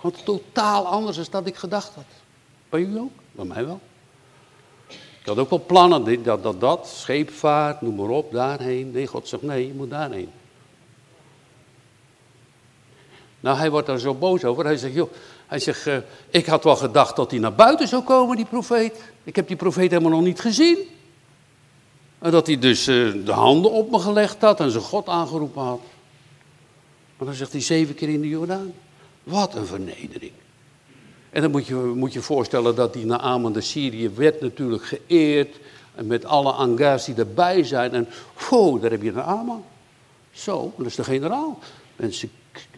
Gewoon 0.00 0.16
totaal 0.24 0.86
anders 0.86 1.16
dan 1.16 1.26
dat 1.30 1.46
ik 1.46 1.56
gedacht 1.56 1.94
had. 1.94 2.04
Bij 2.68 2.80
u 2.80 2.98
ook? 2.98 3.10
Bij 3.32 3.44
mij 3.44 3.66
wel. 3.66 3.80
Ik 4.88 5.26
had 5.26 5.38
ook 5.38 5.50
wel 5.50 5.64
plannen, 5.66 6.22
dat, 6.22 6.42
dat, 6.42 6.60
dat, 6.60 6.88
scheepvaart, 6.88 7.80
noem 7.80 7.94
maar 7.94 8.08
op, 8.08 8.32
daarheen. 8.32 8.90
Nee, 8.90 9.06
God 9.06 9.28
zegt 9.28 9.42
nee, 9.42 9.66
je 9.66 9.74
moet 9.74 9.90
daarheen. 9.90 10.30
Nou, 13.40 13.58
hij 13.58 13.70
wordt 13.70 13.86
daar 13.86 13.98
zo 13.98 14.14
boos 14.14 14.44
over. 14.44 14.64
Hij 14.64 14.76
zegt, 14.76 14.94
joh, 14.94 15.12
hij 15.46 15.58
zegt, 15.58 15.86
uh, 15.86 15.96
ik 16.30 16.46
had 16.46 16.64
wel 16.64 16.76
gedacht 16.76 17.16
dat 17.16 17.30
hij 17.30 17.40
naar 17.40 17.54
buiten 17.54 17.88
zou 17.88 18.02
komen, 18.02 18.36
die 18.36 18.46
profeet. 18.46 19.02
Ik 19.24 19.36
heb 19.36 19.48
die 19.48 19.56
profeet 19.56 19.90
helemaal 19.90 20.10
nog 20.10 20.22
niet 20.22 20.40
gezien. 20.40 20.78
Dat 22.30 22.46
hij 22.46 22.58
dus 22.58 22.88
uh, 22.88 23.24
de 23.24 23.32
handen 23.32 23.70
op 23.70 23.90
me 23.90 23.98
gelegd 23.98 24.40
had 24.40 24.60
en 24.60 24.70
zijn 24.70 24.82
God 24.82 25.08
aangeroepen 25.08 25.62
had. 25.62 25.80
Maar 27.16 27.26
dan 27.26 27.36
zegt 27.36 27.52
hij 27.52 27.60
zeven 27.60 27.94
keer 27.94 28.08
in 28.08 28.20
de 28.20 28.28
Jordaan. 28.28 28.72
Wat 29.22 29.54
een 29.54 29.66
vernedering. 29.66 30.32
En 31.30 31.42
dan 31.42 31.50
moet 31.50 31.66
je 31.66 31.74
moet 31.74 32.12
je 32.12 32.20
voorstellen 32.20 32.74
dat 32.74 32.92
die 32.92 33.06
Naaman 33.06 33.52
de 33.52 33.60
Syrië 33.60 34.08
werd 34.08 34.40
natuurlijk 34.40 34.84
geëerd. 34.84 35.56
En 35.94 36.06
met 36.06 36.24
alle 36.24 36.52
angers 36.52 37.04
die 37.04 37.14
erbij 37.14 37.64
zijn. 37.64 37.92
En 37.92 38.08
wow, 38.48 38.82
daar 38.82 38.90
heb 38.90 39.02
je 39.02 39.12
Naaman. 39.12 39.64
Zo, 40.32 40.72
dat 40.76 40.86
is 40.86 40.94
de 40.94 41.04
generaal. 41.04 41.58
Mensen 41.96 42.30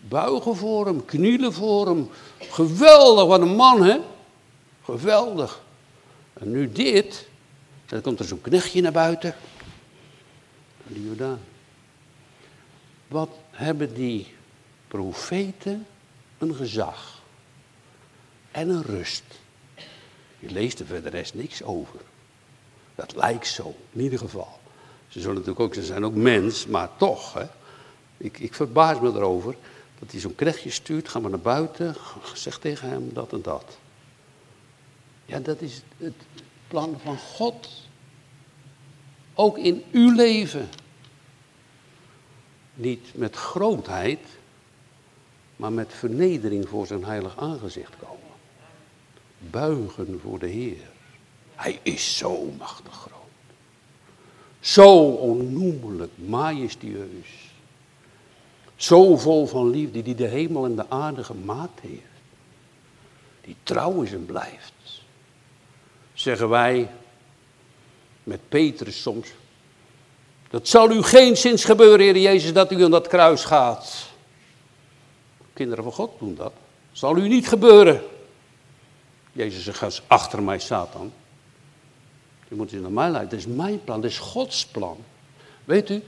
buigen 0.09 0.57
voor 0.57 0.87
hem, 0.87 1.05
knielen 1.05 1.53
voor 1.53 1.87
hem. 1.87 2.09
Geweldig, 2.39 3.27
wat 3.27 3.41
een 3.41 3.57
man 3.57 3.83
hè. 3.83 3.99
Geweldig. 4.85 5.63
En 6.33 6.51
nu 6.51 6.73
dit. 6.73 7.29
Dan 7.89 8.01
komt 8.01 8.19
er 8.19 8.25
zo'n 8.25 8.41
knechtje 8.41 8.81
naar 8.81 8.93
buiten. 8.93 9.35
Die 10.87 11.07
Jordaan. 11.07 11.41
Wat 13.09 13.31
hebben 13.51 13.95
die 13.95 14.35
profeten 14.89 15.87
een 16.39 16.55
gezag 16.55 17.23
en 18.51 18.69
een 18.69 18.83
rust. 18.83 19.25
Je 20.39 20.51
leest 20.51 20.81
er 20.81 20.87
verder 20.87 21.11
rest 21.11 21.35
niks 21.35 21.63
over. 21.63 22.01
Dat 22.95 23.17
lijkt 23.17 23.47
zo, 23.47 23.75
in 23.93 24.01
ieder 24.01 24.19
geval. 24.19 24.59
Ze 25.09 25.21
zullen 25.21 25.35
natuurlijk 25.35 25.61
ook, 25.61 25.75
ze 25.75 25.85
zijn 25.85 26.05
ook 26.05 26.15
mens, 26.15 26.67
maar 26.67 26.89
toch. 26.97 27.35
Hè, 27.35 27.47
ik, 28.17 28.39
ik 28.39 28.55
verbaas 28.55 29.01
me 29.01 29.09
erover 29.09 29.57
dat 29.99 30.11
hij 30.11 30.21
zo'n 30.21 30.35
knechtje 30.35 30.71
stuurt, 30.71 31.09
ga 31.09 31.19
maar 31.19 31.31
naar 31.31 31.41
buiten, 31.41 31.97
zeg 32.35 32.59
tegen 32.59 32.89
hem 32.89 33.11
dat 33.13 33.33
en 33.33 33.43
dat. 33.43 33.79
Ja, 35.25 35.39
dat 35.39 35.61
is 35.61 35.83
het 35.97 36.15
plan 36.69 36.97
van 37.03 37.19
God. 37.19 37.69
Ook 39.35 39.59
in 39.59 39.85
uw 39.93 40.15
leven. 40.15 40.69
Niet 42.75 43.15
met 43.15 43.37
grootheid, 43.37 44.21
maar 45.57 45.73
met 45.73 45.95
vernedering 45.95 46.69
voor 46.69 46.87
zijn 46.87 47.05
heilig 47.05 47.37
aangezicht 47.37 47.97
komen. 47.97 48.19
Buigen 49.39 50.21
voor 50.23 50.39
de 50.39 50.47
Heer. 50.47 50.91
Hij 51.55 51.81
is 51.83 52.17
zo 52.17 52.53
machtig 52.59 52.93
groot. 52.93 53.17
Zo 54.61 55.11
onnoemelijk 55.11 56.13
majestueus. 56.15 57.49
Zo 58.77 59.17
vol 59.17 59.47
van 59.47 59.71
liefde 59.71 60.03
die 60.03 60.15
de 60.15 60.27
hemel 60.27 60.65
en 60.65 60.77
de 60.77 60.91
aarde 60.91 61.25
gemaakt 61.25 61.81
heeft. 61.81 62.03
Die 63.41 63.57
trouw 63.63 64.03
is 64.03 64.13
en 64.13 64.27
blijft. 64.27 64.73
Zeggen 66.19 66.49
wij 66.49 66.91
met 68.23 68.41
Petrus 68.49 69.03
soms. 69.03 69.29
Dat 70.51 70.69
zal 70.69 70.91
u 70.91 71.03
geen 71.03 71.37
zins 71.37 71.65
gebeuren, 71.65 72.01
Heer 72.01 72.19
Jezus, 72.19 72.53
dat 72.53 72.73
u 72.73 72.85
aan 72.85 72.91
dat 72.91 73.09
kruis 73.09 73.45
gaat. 73.45 74.07
Kinderen 75.53 75.85
van 75.85 75.93
God 75.93 76.19
doen 76.19 76.35
dat. 76.35 76.53
Zal 76.93 77.17
u 77.17 77.29
niet 77.29 77.49
gebeuren. 77.49 78.03
Jezus 79.33 79.65
zegt, 79.65 80.03
achter 80.07 80.43
mij, 80.43 80.59
Satan. 80.59 81.13
Je 82.49 82.55
moet 82.55 82.71
je 82.71 82.81
naar 82.81 82.93
mij 82.93 83.11
leiden. 83.11 83.31
Dat 83.31 83.39
is 83.39 83.55
mijn 83.55 83.85
plan, 83.85 84.01
dat 84.01 84.11
is 84.11 84.19
Gods 84.19 84.67
plan. 84.67 85.05
Weet 85.65 85.91
u 85.91 86.03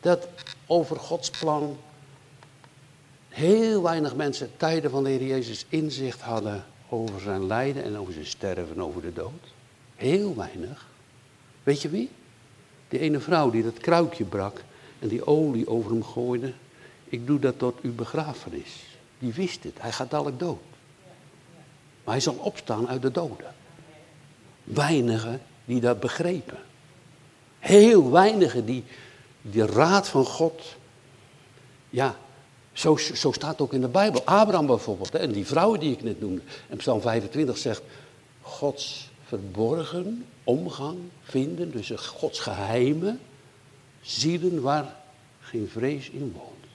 dat 0.00 0.28
over 0.66 0.96
Gods 0.96 1.30
plan 1.30 1.78
heel 3.28 3.82
weinig 3.82 4.14
mensen 4.14 4.50
tijden 4.56 4.90
van 4.90 5.04
de 5.04 5.10
Heer 5.10 5.24
Jezus 5.26 5.66
inzicht 5.68 6.20
hadden 6.20 6.64
over 6.92 7.20
zijn 7.20 7.46
lijden 7.46 7.84
en 7.84 7.98
over 7.98 8.12
zijn 8.12 8.26
sterven 8.26 8.74
en 8.74 8.82
over 8.82 9.02
de 9.02 9.12
dood? 9.12 9.52
Heel 9.96 10.36
weinig. 10.36 10.86
Weet 11.62 11.82
je 11.82 11.88
wie? 11.88 12.10
Die 12.88 12.98
ene 12.98 13.20
vrouw 13.20 13.50
die 13.50 13.62
dat 13.62 13.78
kruikje 13.78 14.24
brak 14.24 14.62
en 14.98 15.08
die 15.08 15.26
olie 15.26 15.68
over 15.68 15.90
hem 15.90 16.04
gooide. 16.04 16.52
Ik 17.04 17.26
doe 17.26 17.38
dat 17.38 17.58
tot 17.58 17.80
uw 17.80 17.94
begrafenis. 17.94 18.84
Die 19.18 19.32
wist 19.32 19.64
het. 19.64 19.80
Hij 19.80 19.92
gaat 19.92 20.10
dadelijk 20.10 20.38
dood. 20.38 20.62
Maar 22.04 22.14
hij 22.14 22.20
zal 22.20 22.34
opstaan 22.34 22.88
uit 22.88 23.02
de 23.02 23.10
doden. 23.10 23.54
Weinigen 24.64 25.40
die 25.64 25.80
dat 25.80 26.00
begrepen. 26.00 26.58
Heel 27.58 28.10
weinigen 28.10 28.64
die 28.64 28.84
die 29.42 29.66
raad 29.66 30.08
van 30.08 30.24
God. 30.24 30.76
Ja, 31.90 32.16
zo, 32.72 32.96
zo 32.96 33.32
staat 33.32 33.60
ook 33.60 33.72
in 33.72 33.80
de 33.80 33.88
Bijbel. 33.88 34.24
Abraham 34.24 34.66
bijvoorbeeld. 34.66 35.12
Hè, 35.12 35.18
en 35.18 35.32
die 35.32 35.46
vrouw 35.46 35.76
die 35.76 35.92
ik 35.92 36.02
net 36.02 36.20
noemde. 36.20 36.42
En 36.68 36.76
Psalm 36.76 37.00
25 37.00 37.58
zegt. 37.58 37.82
Gods 38.40 39.10
verborgen 39.26 40.26
omgang 40.44 40.98
vinden. 41.22 41.70
Dus 41.70 41.90
Gods 41.90 42.38
geheime 42.40 43.16
zielen 44.00 44.60
waar 44.60 44.96
geen 45.40 45.68
vrees 45.72 46.10
in 46.10 46.32
woont. 46.36 46.66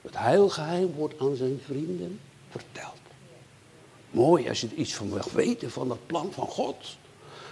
Het 0.00 0.18
heilgeheim 0.18 0.92
wordt 0.92 1.20
aan 1.20 1.36
zijn 1.36 1.60
vrienden 1.64 2.20
verteld. 2.50 2.94
Mooi 4.10 4.48
als 4.48 4.60
je 4.60 4.66
er 4.66 4.74
iets 4.74 4.94
van 4.94 5.08
mag 5.08 5.30
weten 5.30 5.70
van 5.70 5.88
dat 5.88 6.06
plan 6.06 6.32
van 6.32 6.46
God. 6.46 6.76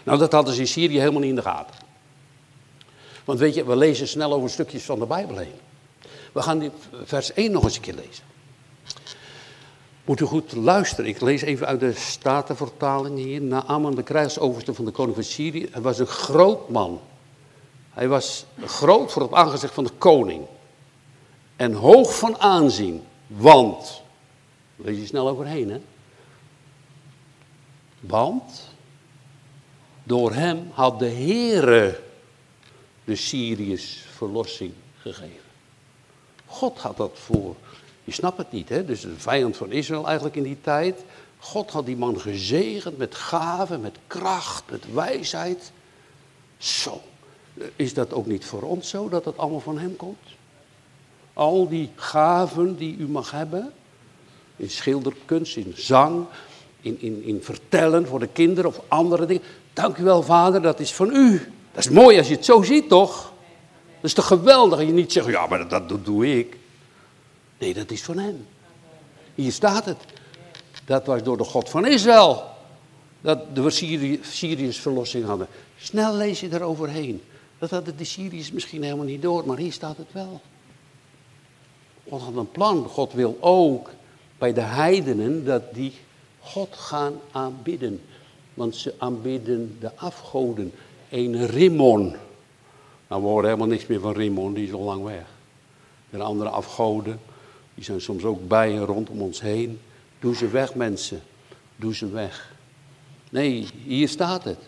Nou, 0.05 0.19
dat 0.19 0.33
hadden 0.33 0.55
ze 0.55 0.61
in 0.61 0.67
Syrië 0.67 0.99
helemaal 0.99 1.21
niet 1.21 1.31
in 1.31 1.37
de 1.37 1.43
gaten. 1.43 1.77
Want 3.25 3.39
weet 3.39 3.55
je, 3.55 3.65
we 3.65 3.77
lezen 3.77 4.09
snel 4.09 4.33
over 4.33 4.51
stukjes 4.51 4.83
van 4.83 4.99
de 4.99 5.07
Bijbel 5.07 5.37
heen. 5.37 5.55
We 6.33 6.43
gaan 6.43 6.59
die 6.59 6.71
vers 7.05 7.33
1 7.33 7.53
nog 7.53 7.65
eens 7.65 7.77
een 7.77 7.83
keer 7.83 7.95
lezen. 7.95 8.25
Moet 10.05 10.21
u 10.21 10.25
goed 10.25 10.53
luisteren. 10.53 11.11
Ik 11.11 11.21
lees 11.21 11.43
even 11.43 11.67
uit 11.67 11.81
de 11.81 11.95
Statenvertaling 11.95 13.19
hier. 13.19 13.43
Naaman, 13.43 13.95
de 13.95 14.03
krijgsoverste 14.03 14.75
van 14.75 14.85
de 14.85 14.91
koning 14.91 15.15
van 15.15 15.25
Syrië. 15.25 15.69
Hij 15.71 15.83
was 15.83 15.99
een 15.99 16.07
groot 16.07 16.69
man. 16.69 17.01
Hij 17.91 18.09
was 18.09 18.45
groot 18.65 19.13
voor 19.13 19.23
het 19.23 19.33
aangezicht 19.33 19.75
van 19.75 19.85
de 19.85 19.93
koning 19.99 20.47
en 21.59 21.73
hoog 21.73 22.19
van 22.19 22.39
aanzien, 22.41 23.03
want, 23.27 24.03
lees 24.77 24.99
je 24.99 25.07
snel 25.07 25.29
overheen 25.29 25.71
hè, 25.71 25.81
want 28.01 28.69
door 30.03 30.33
hem 30.33 30.71
had 30.73 30.99
de 30.99 31.09
Heere 31.09 32.01
de 33.05 33.17
Syriërs 33.17 34.05
verlossing 34.17 34.73
gegeven. 34.99 35.48
God 36.59 36.79
had 36.79 36.97
dat 36.97 37.19
voor, 37.25 37.55
je 38.05 38.13
snapt 38.13 38.39
het 38.39 38.53
niet 38.53 38.69
hè, 38.69 38.85
dus 38.85 39.01
de 39.01 39.15
vijand 39.17 39.57
van 39.57 39.73
Israël 39.73 40.07
eigenlijk 40.07 40.37
in 40.37 40.43
die 40.43 40.61
tijd. 40.61 41.05
God 41.39 41.71
had 41.71 41.87
die 41.87 41.97
man 41.97 42.21
gezegend 42.21 42.99
met 42.99 43.15
gaven, 43.15 43.81
met 43.81 43.97
kracht, 44.07 44.63
met 44.71 44.93
wijsheid. 44.93 45.73
Zo, 46.59 47.01
is 47.77 47.95
dat 47.95 48.13
ook 48.13 48.27
niet 48.27 48.45
voor 48.45 48.63
ons 48.63 48.89
zo 48.89 49.09
dat 49.09 49.25
het 49.25 49.39
allemaal 49.39 49.61
van 49.61 49.79
hem 49.79 49.97
komt? 49.97 50.37
al 51.39 51.69
die 51.69 51.91
gaven 51.95 52.77
die 52.77 52.97
u 52.99 53.09
mag 53.09 53.31
hebben. 53.31 53.73
In 54.57 54.71
schilderkunst, 54.71 55.57
in 55.57 55.73
zang, 55.77 56.25
in, 56.81 56.97
in, 57.01 57.23
in 57.25 57.43
vertellen 57.43 58.07
voor 58.07 58.19
de 58.19 58.29
kinderen 58.33 58.71
of 58.71 58.81
andere 58.89 59.27
dingen. 59.27 59.43
Dank 59.73 59.97
u 59.97 60.03
wel, 60.03 60.23
vader, 60.23 60.63
dat 60.63 60.81
is 60.81 60.93
van 60.93 61.15
u. 61.15 61.53
Dat 61.73 61.85
is 61.85 61.91
mooi 61.91 62.19
als 62.19 62.29
je 62.29 62.35
het 62.35 62.45
zo 62.45 62.63
ziet, 62.63 62.89
toch? 62.89 63.33
Dat 64.01 64.11
is 64.11 64.15
toch 64.15 64.27
geweldig. 64.27 64.81
Je 64.81 64.87
niet 64.87 65.13
zegt, 65.13 65.27
ja, 65.27 65.47
maar 65.47 65.69
dat, 65.69 66.05
doe 66.05 66.39
ik. 66.39 66.57
Nee, 67.59 67.75
dat 67.75 67.91
is 67.91 68.03
van 68.03 68.19
hem. 68.19 68.47
Hier 69.35 69.53
staat 69.53 69.85
het. 69.85 69.97
Dat 70.85 71.07
was 71.07 71.23
door 71.23 71.37
de 71.37 71.45
God 71.45 71.69
van 71.69 71.87
Israël. 71.87 72.45
Dat 73.21 73.55
de 73.55 73.71
Syriërs 74.23 74.79
verlossing 74.79 75.25
hadden. 75.25 75.47
Snel 75.79 76.15
lees 76.15 76.41
je 76.41 76.53
eroverheen. 76.53 77.23
Dat 77.59 77.71
hadden 77.71 77.97
de 77.97 78.05
Syriërs 78.05 78.53
misschien 78.53 78.83
helemaal 78.83 79.05
niet 79.05 79.23
door, 79.23 79.47
maar 79.47 79.57
hier 79.57 79.73
staat 79.73 79.97
het 79.97 80.13
wel. 80.13 80.41
God 82.09 82.21
had 82.21 82.37
een 82.37 82.51
plan. 82.51 82.85
God 82.85 83.13
wil 83.13 83.37
ook 83.41 83.91
bij 84.39 84.53
de 84.53 84.61
heidenen 84.61 85.45
dat 85.45 85.75
die 85.75 85.93
God 86.39 86.69
gaan 86.77 87.15
aanbidden. 87.33 88.01
Want 88.55 88.77
ze 88.77 88.95
aanbidden 88.99 89.77
de 89.81 89.91
afgoden. 89.97 90.73
Een 91.11 91.47
Rimmon. 91.47 92.17
Nou, 93.09 93.23
we 93.23 93.29
horen 93.29 93.45
helemaal 93.45 93.67
niks 93.67 93.87
meer 93.87 94.01
van 94.01 94.13
Rimmon, 94.13 94.55
die 94.55 94.67
is 94.67 94.73
al 94.73 94.81
lang 94.81 95.05
weg. 95.05 95.25
De 96.11 96.23
andere 96.23 96.51
afgoden, 96.51 97.21
die 97.75 97.85
zijn 97.85 98.01
soms 98.01 98.25
ook 98.25 98.49
bij 98.49 98.73
en 98.73 98.85
rondom 98.85 99.21
ons 99.21 99.41
heen. 99.41 99.81
Doe 100.19 100.37
ze 100.37 100.49
weg, 100.49 100.75
mensen. 100.75 101.23
Doe 101.77 101.95
ze 101.95 102.11
weg. 102.11 102.55
Nee, 103.31 103.69
hier 103.85 104.09
staat 104.09 104.45
het. 104.45 104.59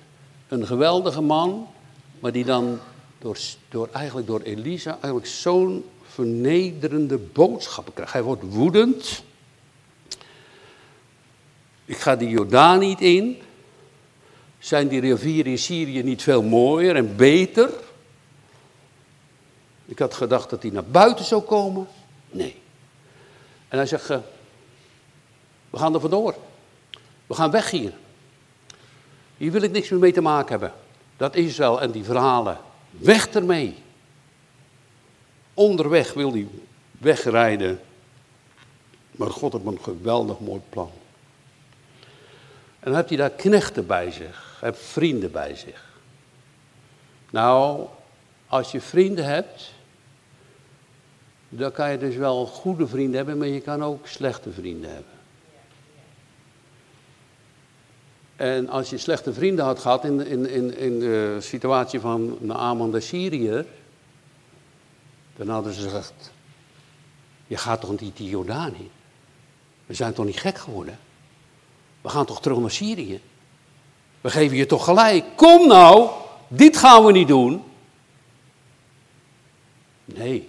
Een 0.49 0.67
geweldige 0.67 1.21
man, 1.21 1.67
maar 2.21 2.33
die 2.33 2.45
dan 2.45 2.79
door, 3.19 3.39
door, 3.69 3.89
eigenlijk 3.93 4.27
door 4.27 4.41
Elisa 4.41 4.91
eigenlijk 4.91 5.27
zo'n 5.27 5.85
vernederende 6.03 7.19
boodschappen 7.19 7.93
krijgt. 7.93 8.13
Hij 8.13 8.23
wordt 8.23 8.43
woedend. 8.43 9.23
Ik 11.85 11.97
ga 11.97 12.17
die 12.17 12.29
Jordaan 12.29 12.79
niet 12.79 13.01
in. 13.01 13.37
Zijn 14.59 14.89
die 14.89 15.01
rivieren 15.01 15.51
in 15.51 15.59
Syrië 15.59 16.03
niet 16.03 16.23
veel 16.23 16.43
mooier 16.43 16.97
en 16.97 17.17
beter? 17.17 17.71
Ik 19.91 19.99
had 19.99 20.15
gedacht 20.15 20.51
dat 20.51 20.63
hij 20.63 20.71
naar 20.71 20.85
buiten 20.85 21.25
zou 21.25 21.43
komen. 21.43 21.89
Nee. 22.31 22.61
En 23.69 23.77
hij 23.77 23.87
zegt, 23.87 24.11
uh, 24.11 24.19
we 25.71 25.79
gaan 25.79 25.95
er 25.95 26.01
vandoor. 26.01 26.35
We 27.27 27.35
gaan 27.35 27.51
weg 27.51 27.71
hier. 27.71 27.93
Hier 29.37 29.53
wil 29.53 29.63
ik 29.63 29.71
niks 29.71 29.89
meer 29.89 30.01
mee 30.01 30.13
te 30.13 30.21
maken 30.21 30.51
hebben. 30.51 30.73
Dat 31.17 31.35
Israël 31.35 31.81
en 31.81 31.91
die 31.91 32.05
verhalen. 32.05 32.59
Weg 32.91 33.29
ermee. 33.29 33.77
Onderweg 35.55 36.13
wil 36.13 36.33
hij 36.33 36.49
wegrijden. 36.91 37.81
Maar 39.11 39.31
God 39.31 39.53
heeft 39.53 39.65
een 39.65 39.81
geweldig 39.83 40.39
mooi 40.39 40.61
plan. 40.69 40.91
En 42.81 42.87
dan 42.87 42.95
heeft 42.95 43.09
hij 43.09 43.19
daar 43.19 43.31
knechten 43.31 43.87
bij 43.87 44.11
zich. 44.11 44.57
Hij 44.61 44.69
heeft 44.69 44.83
vrienden 44.83 45.31
bij 45.31 45.55
zich. 45.55 45.89
Nou, 47.31 47.87
als 48.47 48.73
je 48.73 48.81
vrienden 48.81 49.25
hebt, 49.25 49.79
dan 51.53 51.73
kan 51.73 51.91
je 51.91 51.99
dus 51.99 52.17
wel 52.17 52.47
goede 52.47 52.87
vrienden 52.87 53.17
hebben, 53.17 53.39
maar 53.39 53.47
je 53.47 53.61
kan 53.61 53.85
ook 53.85 54.07
slechte 54.07 54.53
vrienden 54.53 54.91
hebben. 54.91 55.13
En 58.37 58.69
als 58.69 58.91
je 58.91 58.99
slechte 58.99 59.33
vrienden 59.33 59.65
had 59.65 59.79
gehad 59.79 60.05
in, 60.05 60.27
in, 60.27 60.49
in, 60.49 60.77
in 60.77 60.99
de 60.99 61.37
situatie 61.41 62.01
van 62.01 62.37
Naaman 62.41 62.91
de 62.91 63.01
Syriër, 63.01 63.67
dan 65.37 65.49
hadden 65.49 65.73
ze 65.73 65.83
gezegd, 65.83 66.33
je 67.47 67.57
gaat 67.57 67.81
toch 67.81 68.01
niet 68.01 68.17
die 68.17 68.29
Jordaan 68.29 68.75
in? 68.75 68.91
We 69.87 69.95
zijn 69.95 70.13
toch 70.13 70.25
niet 70.25 70.41
gek 70.41 70.59
geworden? 70.59 70.99
We 72.01 72.09
gaan 72.09 72.27
toch 72.27 72.41
terug 72.41 72.59
naar 72.59 72.71
Syrië? 72.71 73.21
We 74.21 74.31
geven 74.31 74.57
je 74.57 74.67
toch 74.67 74.85
gelijk. 74.85 75.25
Kom 75.37 75.69
nou, 75.69 76.11
dit 76.49 76.77
gaan 76.77 77.05
we 77.05 77.13
niet 77.13 77.29
doen. 77.29 77.63
Nee, 80.05 80.49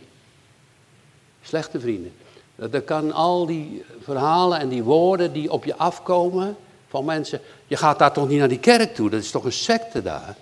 slechte 1.52 1.80
vrienden. 1.80 2.14
Dat 2.56 2.84
kan 2.84 3.12
al 3.12 3.46
die 3.46 3.84
verhalen 4.04 4.60
en 4.60 4.70
die 4.70 4.84
woorden 4.84 5.34
die 5.34 5.52
op 5.52 5.66
je 5.66 5.76
afkomen 5.78 6.56
van 6.88 7.06
mensen. 7.06 7.42
Je 7.68 7.78
gaat 7.78 8.00
daar 8.00 8.14
toch 8.14 8.28
niet 8.28 8.40
naar 8.40 8.48
die 8.48 8.60
kerk 8.60 8.96
toe, 8.96 9.10
dat 9.10 9.22
is 9.22 9.32
toch 9.32 9.44
een 9.44 9.52
secte 9.52 10.02
daar. 10.02 10.36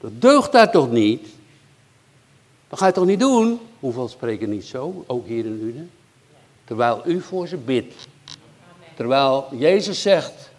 Dat 0.00 0.10
deugt 0.20 0.52
daar 0.52 0.70
toch 0.70 0.90
niet? 0.90 1.26
Dat 2.68 2.78
ga 2.78 2.86
je 2.86 2.92
toch 2.92 3.06
niet 3.06 3.20
doen? 3.20 3.60
Hoeveel 3.80 4.08
spreken 4.08 4.50
niet 4.50 4.64
zo, 4.64 5.04
ook 5.06 5.26
hier 5.26 5.44
in 5.44 5.60
Uden? 5.62 5.90
Terwijl 6.64 7.02
u 7.04 7.20
voor 7.20 7.48
ze 7.48 7.56
bidt. 7.56 7.94
Terwijl 8.94 9.48
Jezus 9.52 10.02
zegt, 10.02 10.50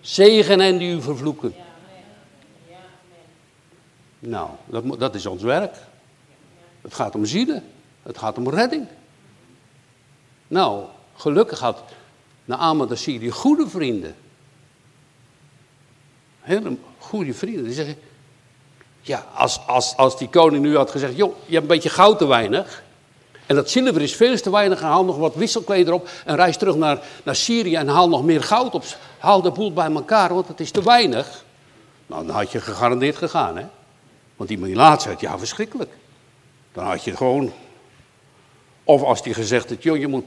zegen 0.00 0.60
en 0.60 0.78
die 0.78 0.96
u 0.96 1.02
vervloeken. 1.02 1.54
Nou, 4.18 4.50
dat, 4.66 4.98
dat 4.98 5.14
is 5.14 5.26
ons 5.26 5.42
werk. 5.42 5.76
Het 6.84 6.94
gaat 6.94 7.14
om 7.14 7.24
zielen. 7.24 7.62
Het 8.02 8.18
gaat 8.18 8.38
om 8.38 8.48
redding. 8.48 8.86
Nou, 10.48 10.84
gelukkig 11.16 11.58
had 11.58 11.82
Naaman 12.44 12.88
de 12.88 12.96
Syrië 12.96 13.30
goede 13.30 13.68
vrienden. 13.68 14.14
Hele 16.40 16.76
goede 16.98 17.34
vrienden. 17.34 17.64
Die 17.64 17.72
zeggen, 17.72 17.96
ja, 19.00 19.26
als, 19.34 19.60
als, 19.66 19.96
als 19.96 20.18
die 20.18 20.28
koning 20.28 20.62
nu 20.62 20.76
had 20.76 20.90
gezegd, 20.90 21.16
joh, 21.16 21.34
je 21.46 21.52
hebt 21.52 21.62
een 21.62 21.74
beetje 21.74 21.88
goud 21.88 22.18
te 22.18 22.26
weinig. 22.26 22.82
En 23.46 23.54
dat 23.54 23.70
zilver 23.70 24.02
is 24.02 24.16
veel 24.16 24.36
te 24.36 24.50
weinig. 24.50 24.80
Haal 24.80 25.04
nog 25.04 25.16
wat 25.16 25.34
wisselkleder 25.34 25.94
op 25.94 26.08
en 26.24 26.36
reis 26.36 26.56
terug 26.56 26.76
naar, 26.76 26.98
naar 27.22 27.36
Syrië 27.36 27.74
en 27.74 27.88
haal 27.88 28.08
nog 28.08 28.24
meer 28.24 28.42
goud 28.42 28.74
op. 28.74 28.84
Haal 29.18 29.42
de 29.42 29.50
boel 29.50 29.72
bij 29.72 29.92
elkaar, 29.92 30.34
want 30.34 30.48
het 30.48 30.60
is 30.60 30.70
te 30.70 30.82
weinig. 30.82 31.44
Nou, 32.06 32.26
dan 32.26 32.34
had 32.34 32.52
je 32.52 32.60
gegarandeerd 32.60 33.16
gegaan, 33.16 33.56
hè. 33.56 33.66
Want 34.36 34.48
die 34.48 34.58
Milaat 34.58 35.02
zei, 35.02 35.16
ja, 35.18 35.38
verschrikkelijk. 35.38 35.90
Dan 36.74 36.84
had 36.84 37.04
je 37.04 37.16
gewoon... 37.16 37.52
Of 38.84 39.02
als 39.02 39.22
die 39.22 39.34
gezegd 39.34 39.68
had, 39.68 39.82
joh, 39.82 39.96
je 39.96 40.08
moet 40.08 40.24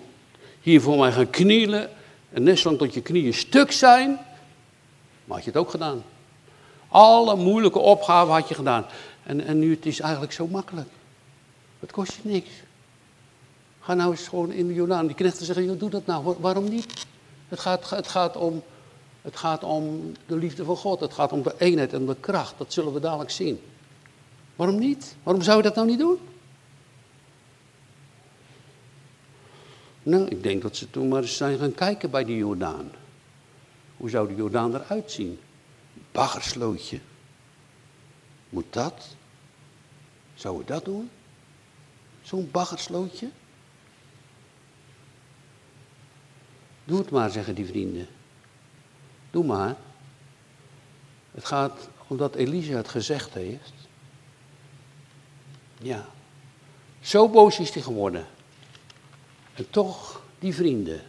hier 0.62 0.82
voor 0.82 0.98
mij 0.98 1.12
gaan 1.12 1.30
knielen... 1.30 1.90
en 2.30 2.44
net 2.44 2.60
zolang 2.60 2.80
tot 2.80 2.94
je 2.94 3.02
knieën 3.02 3.34
stuk 3.34 3.72
zijn... 3.72 4.10
maar 5.26 5.36
had 5.36 5.44
je 5.44 5.50
het 5.50 5.60
ook 5.60 5.70
gedaan. 5.70 6.04
Alle 6.88 7.36
moeilijke 7.36 7.80
opgaven 7.80 8.34
had 8.34 8.48
je 8.48 8.56
gedaan. 8.56 8.86
En, 9.24 9.46
en 9.46 9.60
nu 9.60 9.72
het 9.72 9.86
is 9.86 10.00
eigenlijk 10.00 10.32
zo 10.32 10.48
makkelijk. 10.48 10.90
Het 11.80 11.92
kost 11.92 12.14
je 12.14 12.30
niks. 12.30 12.50
Ga 13.80 13.94
nou 13.94 14.12
eens 14.12 14.28
gewoon 14.28 14.52
in 14.52 14.68
de 14.68 14.74
Jordaan. 14.74 15.08
Die 15.08 15.16
knechten 15.16 15.46
zeggen, 15.46 15.66
joh, 15.66 15.80
doe 15.80 15.90
dat 15.90 16.06
nou. 16.06 16.36
Waarom 16.40 16.70
niet? 16.70 17.06
Het 17.48 17.60
gaat, 17.60 17.90
het, 17.90 18.08
gaat 18.08 18.36
om, 18.36 18.64
het 19.22 19.38
gaat 19.38 19.64
om 19.64 20.12
de 20.26 20.36
liefde 20.36 20.64
van 20.64 20.78
God. 20.78 21.00
Het 21.00 21.14
gaat 21.14 21.32
om 21.32 21.42
de 21.42 21.56
eenheid 21.58 21.94
en 21.94 22.06
de 22.06 22.16
kracht. 22.20 22.54
Dat 22.58 22.74
zullen 22.74 22.94
we 22.94 23.00
dadelijk 23.00 23.32
zien. 23.32 23.60
Waarom 24.56 24.80
niet? 24.80 25.16
Waarom 25.24 25.44
zou 25.44 25.58
je 25.58 25.64
dat 25.64 25.76
nou 25.76 25.88
niet 25.88 26.00
doen? 26.00 26.18
Nou, 30.08 30.28
ik 30.28 30.44
denk 30.44 30.62
dat 30.62 30.76
ze 30.76 30.90
toen 30.90 31.08
maar 31.08 31.22
eens 31.22 31.38
zijn 31.38 31.58
gaan 31.58 31.74
kijken 31.74 32.10
bij 32.10 32.24
die 32.24 32.38
Jordaan. 32.38 32.92
Hoe 33.98 34.10
zou 34.10 34.28
de 34.28 34.36
Jordaan 34.36 34.76
eruit 34.76 35.12
zien? 35.12 35.40
Baggerslootje. 36.12 37.00
Moet 38.50 38.74
dat? 38.74 39.16
Zou 40.36 40.58
we 40.58 40.66
dat 40.66 40.86
doen? 40.86 41.10
Zo'n 42.22 42.50
baggerslootje? 42.52 43.30
Doe 46.84 46.98
het 46.98 47.10
maar, 47.10 47.30
zeggen 47.30 47.56
die 47.56 47.66
vrienden. 47.66 48.08
Doe 49.32 49.46
maar. 49.46 49.76
Het 51.32 51.46
gaat 51.46 51.90
omdat 52.08 52.36
Elisa 52.36 52.74
het 52.74 52.88
gezegd 52.88 53.34
heeft. 53.34 53.74
Ja. 55.82 56.06
Zo 57.00 57.30
boos 57.30 57.60
is 57.60 57.70
hij 57.70 57.82
geworden. 57.82 58.28
En 59.58 59.70
toch, 59.70 60.22
die 60.40 60.56
vrienden. 60.56 61.02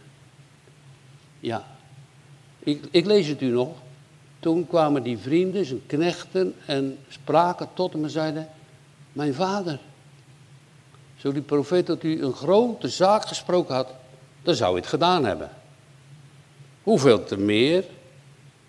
Ja. 1.39 1.67
Ik, 2.59 2.83
ik 2.91 3.05
lees 3.05 3.27
het 3.27 3.41
u 3.41 3.45
nog. 3.45 3.77
Toen 4.39 4.67
kwamen 4.67 5.03
die 5.03 5.17
vrienden, 5.17 5.65
zijn 5.65 5.85
knechten, 5.85 6.55
en 6.65 6.97
spraken 7.07 7.69
tot 7.73 7.93
hem 7.93 8.03
en 8.03 8.09
zeiden: 8.09 8.49
Mijn 9.11 9.33
vader. 9.33 9.79
Zo 11.17 11.31
die 11.31 11.41
profeet 11.41 11.87
dat 11.87 12.03
u 12.03 12.23
een 12.23 12.33
grote 12.33 12.87
zaak 12.87 13.27
gesproken 13.27 13.75
had, 13.75 13.93
dan 14.41 14.55
zou 14.55 14.71
hij 14.71 14.79
het 14.79 14.89
gedaan 14.89 15.25
hebben. 15.25 15.49
Hoeveel 16.83 17.23
te 17.23 17.37
meer 17.37 17.85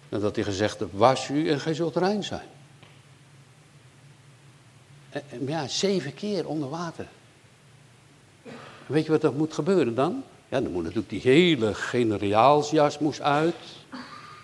dan 0.08 0.20
dat 0.20 0.34
hij 0.34 0.44
gezegd 0.44 0.78
heeft, 0.78 0.92
was 0.92 1.28
u 1.28 1.50
en 1.50 1.60
gij 1.60 1.74
zult 1.74 1.94
zijn. 2.20 2.48
En, 5.10 5.46
ja, 5.46 5.68
zeven 5.68 6.14
keer 6.14 6.48
onder 6.48 6.68
water. 6.68 7.06
Weet 8.90 9.04
je 9.04 9.10
wat 9.10 9.22
er 9.22 9.32
moet 9.32 9.54
gebeuren 9.54 9.94
dan? 9.94 10.22
Ja, 10.48 10.60
dan 10.60 10.72
moet 10.72 10.82
natuurlijk 10.82 11.10
die 11.10 11.20
hele 11.20 11.74
generaalsjas 11.74 12.98
moest 12.98 13.20
uit. 13.20 13.54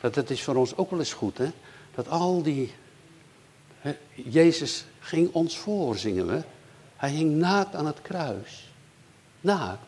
Dat, 0.01 0.15
dat 0.15 0.31
is 0.31 0.43
voor 0.43 0.55
ons 0.55 0.77
ook 0.77 0.91
wel 0.91 0.99
eens 0.99 1.13
goed, 1.13 1.39
hè? 1.39 1.51
Dat 1.95 2.09
al 2.09 2.43
die... 2.43 2.75
Hè, 3.79 3.97
Jezus 4.15 4.85
ging 4.99 5.33
ons 5.33 5.59
voor, 5.59 5.97
zingen 5.97 6.27
we. 6.27 6.43
Hij 6.97 7.11
hing 7.11 7.37
naakt 7.37 7.75
aan 7.75 7.87
het 7.87 8.03
kruis. 8.03 8.73
Naakt. 9.41 9.87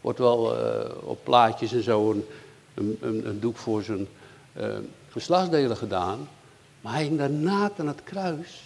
Wordt 0.00 0.18
wel 0.18 0.58
uh, 0.58 0.90
op 1.02 1.24
plaatjes 1.24 1.72
en 1.72 1.82
zo 1.82 2.10
een, 2.74 2.98
een, 3.00 3.40
doek 3.40 3.56
voor 3.56 3.82
zijn 3.82 4.06
uh, 4.56 4.76
geslachtsdelen 5.08 5.76
gedaan. 5.76 6.28
Maar 6.80 6.92
hij 6.92 7.02
hing 7.02 7.18
daar 7.18 7.30
naakt 7.30 7.80
aan 7.80 7.88
het 7.88 8.04
kruis. 8.04 8.62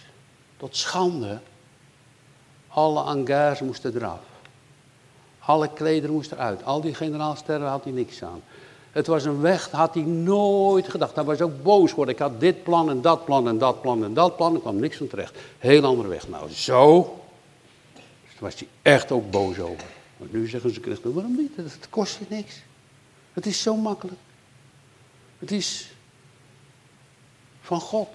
Tot 0.57 0.75
schande. 0.75 1.39
Alle 2.67 2.99
angers 2.99 3.59
moesten 3.59 3.95
eraf. 3.95 4.28
Alle 5.49 5.73
klederen 5.73 6.15
moest 6.15 6.31
eruit. 6.31 6.63
Al 6.63 6.81
die 6.81 6.93
generaalsterren 6.93 7.67
had 7.67 7.83
hij 7.83 7.93
niks 7.93 8.23
aan. 8.23 8.41
Het 8.91 9.07
was 9.07 9.25
een 9.25 9.41
weg, 9.41 9.71
had 9.71 9.93
hij 9.93 10.03
nooit 10.03 10.89
gedacht. 10.89 11.15
Hij 11.15 11.23
was 11.23 11.41
ook 11.41 11.63
boos 11.63 11.89
geworden. 11.89 12.13
Ik 12.13 12.21
had 12.21 12.39
dit 12.39 12.63
plan 12.63 12.89
en 12.89 13.01
dat 13.01 13.25
plan 13.25 13.47
en 13.47 13.57
dat 13.57 13.81
plan 13.81 14.03
en 14.03 14.13
dat 14.13 14.35
plan. 14.35 14.53
Er 14.53 14.59
kwam 14.59 14.79
niks 14.79 14.97
van 14.97 15.07
terecht. 15.07 15.37
Heel 15.57 15.83
andere 15.83 16.07
weg. 16.07 16.27
Nou, 16.27 16.51
zo. 16.51 17.15
Dus 17.93 18.39
was 18.39 18.55
hij 18.55 18.67
echt 18.81 19.11
ook 19.11 19.31
boos 19.31 19.59
over. 19.59 19.87
Maar 20.17 20.27
nu 20.31 20.47
zeggen 20.47 20.73
ze 20.73 20.81
christenen, 20.81 21.15
waarom 21.15 21.35
niet? 21.35 21.55
Het 21.55 21.89
kost 21.89 22.17
je 22.17 22.25
niks. 22.35 22.61
Het 23.33 23.45
is 23.45 23.61
zo 23.61 23.75
makkelijk. 23.75 24.19
Het 25.39 25.51
is 25.51 25.91
van 27.61 27.79
God. 27.79 28.09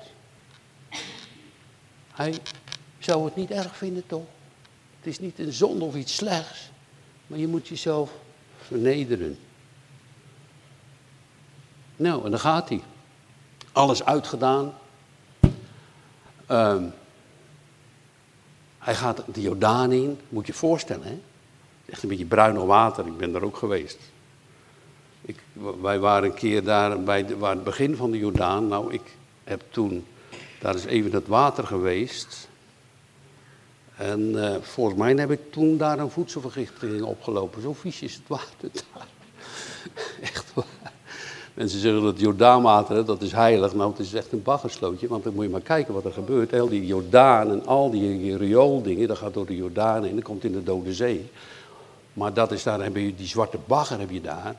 Hij 2.12 2.34
zou 2.98 3.24
het 3.24 3.36
niet 3.36 3.50
erg 3.50 3.76
vinden, 3.76 4.06
toch? 4.06 4.24
Het 4.98 5.06
is 5.06 5.18
niet 5.18 5.38
een 5.38 5.52
zonde 5.52 5.84
of 5.84 5.94
iets 5.94 6.14
slechts. 6.14 6.72
Maar 7.26 7.38
je 7.38 7.48
moet 7.48 7.68
jezelf 7.68 8.10
vernederen. 8.66 9.38
Nou, 11.96 12.24
en 12.24 12.30
dan 12.30 12.40
gaat 12.40 12.68
hij. 12.68 12.82
Alles 13.72 14.04
uitgedaan. 14.04 14.74
Um, 16.48 16.92
hij 18.78 18.94
gaat 18.94 19.22
de 19.32 19.40
Jordaan 19.40 19.92
in. 19.92 20.18
Moet 20.28 20.46
je 20.46 20.52
je 20.52 20.58
voorstellen, 20.58 21.06
hè? 21.06 21.20
Echt 21.86 22.02
een 22.02 22.08
beetje 22.08 22.24
bruinig 22.24 22.62
water. 22.62 23.06
Ik 23.06 23.16
ben 23.16 23.32
daar 23.32 23.42
ook 23.42 23.56
geweest. 23.56 23.98
Ik, 25.20 25.38
wij 25.80 25.98
waren 25.98 26.28
een 26.28 26.34
keer 26.34 26.64
daar 26.64 27.00
bij 27.02 27.36
waar 27.36 27.54
het 27.54 27.64
begin 27.64 27.96
van 27.96 28.10
de 28.10 28.18
Jordaan. 28.18 28.68
Nou, 28.68 28.92
ik 28.92 29.16
heb 29.44 29.62
toen, 29.70 30.06
daar 30.60 30.74
is 30.74 30.84
even 30.84 31.12
het 31.12 31.26
water 31.26 31.66
geweest. 31.66 32.48
En 33.96 34.20
uh, 34.20 34.54
volgens 34.60 34.98
mij 34.98 35.12
heb 35.12 35.30
ik 35.30 35.52
toen 35.52 35.76
daar 35.76 35.98
een 35.98 36.10
voedselvergiftiging 36.10 37.02
opgelopen. 37.02 37.62
Zo 37.62 37.72
vies 37.72 38.02
is 38.02 38.14
het 38.14 38.28
water 38.28 38.70
daar. 38.94 39.06
Echt 40.20 40.54
waar. 40.54 40.92
Mensen 41.54 41.80
zeggen 41.80 42.02
dat 42.02 42.20
Jordaanwater, 42.20 43.04
dat 43.04 43.22
is 43.22 43.32
heilig. 43.32 43.74
Nou, 43.74 43.90
het 43.90 43.98
is 43.98 44.14
echt 44.14 44.32
een 44.32 44.42
baggerslootje, 44.42 45.08
want 45.08 45.24
dan 45.24 45.34
moet 45.34 45.44
je 45.44 45.50
maar 45.50 45.60
kijken 45.60 45.94
wat 45.94 46.04
er 46.04 46.12
gebeurt. 46.12 46.50
Heel 46.50 46.68
die 46.68 46.86
Jordaan 46.86 47.50
en 47.50 47.66
al 47.66 47.90
die 47.90 48.36
riool-dingen, 48.36 49.08
dat 49.08 49.18
gaat 49.18 49.34
door 49.34 49.46
de 49.46 49.56
Jordaan 49.56 50.04
en 50.04 50.14
dat 50.14 50.24
komt 50.24 50.44
in 50.44 50.52
de 50.52 50.62
Dode 50.62 50.94
Zee. 50.94 51.30
Maar 52.12 52.32
dat 52.32 52.52
is 52.52 52.62
daar, 52.62 52.82
heb 52.82 52.96
je 52.96 53.14
die 53.14 53.26
zwarte 53.26 53.58
bagger 53.66 53.98
heb 53.98 54.10
je 54.10 54.20
daar. 54.20 54.54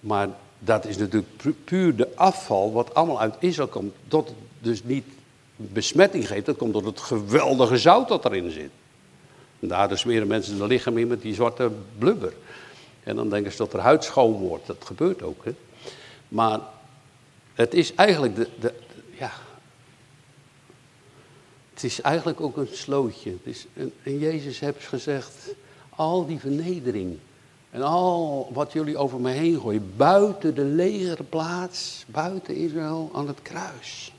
Maar 0.00 0.28
dat 0.58 0.84
is 0.84 0.96
natuurlijk 0.96 1.64
puur 1.64 1.96
de 1.96 2.08
afval 2.16 2.72
wat 2.72 2.94
allemaal 2.94 3.20
uit 3.20 3.34
Israël 3.38 3.68
komt. 3.68 3.92
Het 4.08 4.32
dus 4.58 4.84
niet 4.84 5.04
besmetting 5.72 6.26
geeft, 6.26 6.46
dat 6.46 6.56
komt 6.56 6.72
door 6.72 6.86
het 6.86 7.00
geweldige 7.00 7.78
zout 7.78 8.08
dat 8.08 8.24
erin 8.24 8.50
zit. 8.50 8.70
En 9.60 9.68
daardoor 9.68 9.98
smeren 9.98 10.26
mensen 10.26 10.58
de 10.58 10.66
lichaam 10.66 10.98
in 10.98 11.06
met 11.06 11.22
die 11.22 11.34
zwarte 11.34 11.70
blubber. 11.98 12.32
En 13.02 13.16
dan 13.16 13.28
denken 13.28 13.52
ze 13.52 13.58
dat 13.58 13.72
er 13.72 13.80
huid 13.80 14.04
schoon 14.04 14.32
wordt. 14.32 14.66
Dat 14.66 14.84
gebeurt 14.84 15.22
ook. 15.22 15.44
Hè? 15.44 15.54
Maar 16.28 16.60
het 17.54 17.74
is 17.74 17.94
eigenlijk 17.94 18.36
de, 18.36 18.48
de, 18.60 18.74
ja. 19.18 19.30
Het 21.72 21.84
is 21.84 22.00
eigenlijk 22.00 22.40
ook 22.40 22.56
een 22.56 22.68
slootje. 22.72 23.30
Het 23.30 23.54
is, 23.54 23.66
en, 24.02 24.18
Jezus 24.18 24.60
heeft 24.60 24.86
gezegd, 24.86 25.54
al 25.90 26.26
die 26.26 26.38
vernedering 26.38 27.18
en 27.70 27.82
al 27.82 28.50
wat 28.52 28.72
jullie 28.72 28.96
over 28.96 29.20
me 29.20 29.30
heen 29.30 29.60
gooien, 29.60 29.92
buiten 29.96 30.54
de 30.54 30.64
legere 30.64 31.22
plaats, 31.22 32.04
buiten 32.08 32.56
Israël 32.56 33.10
aan 33.12 33.26
het 33.26 33.42
kruis. 33.42 34.11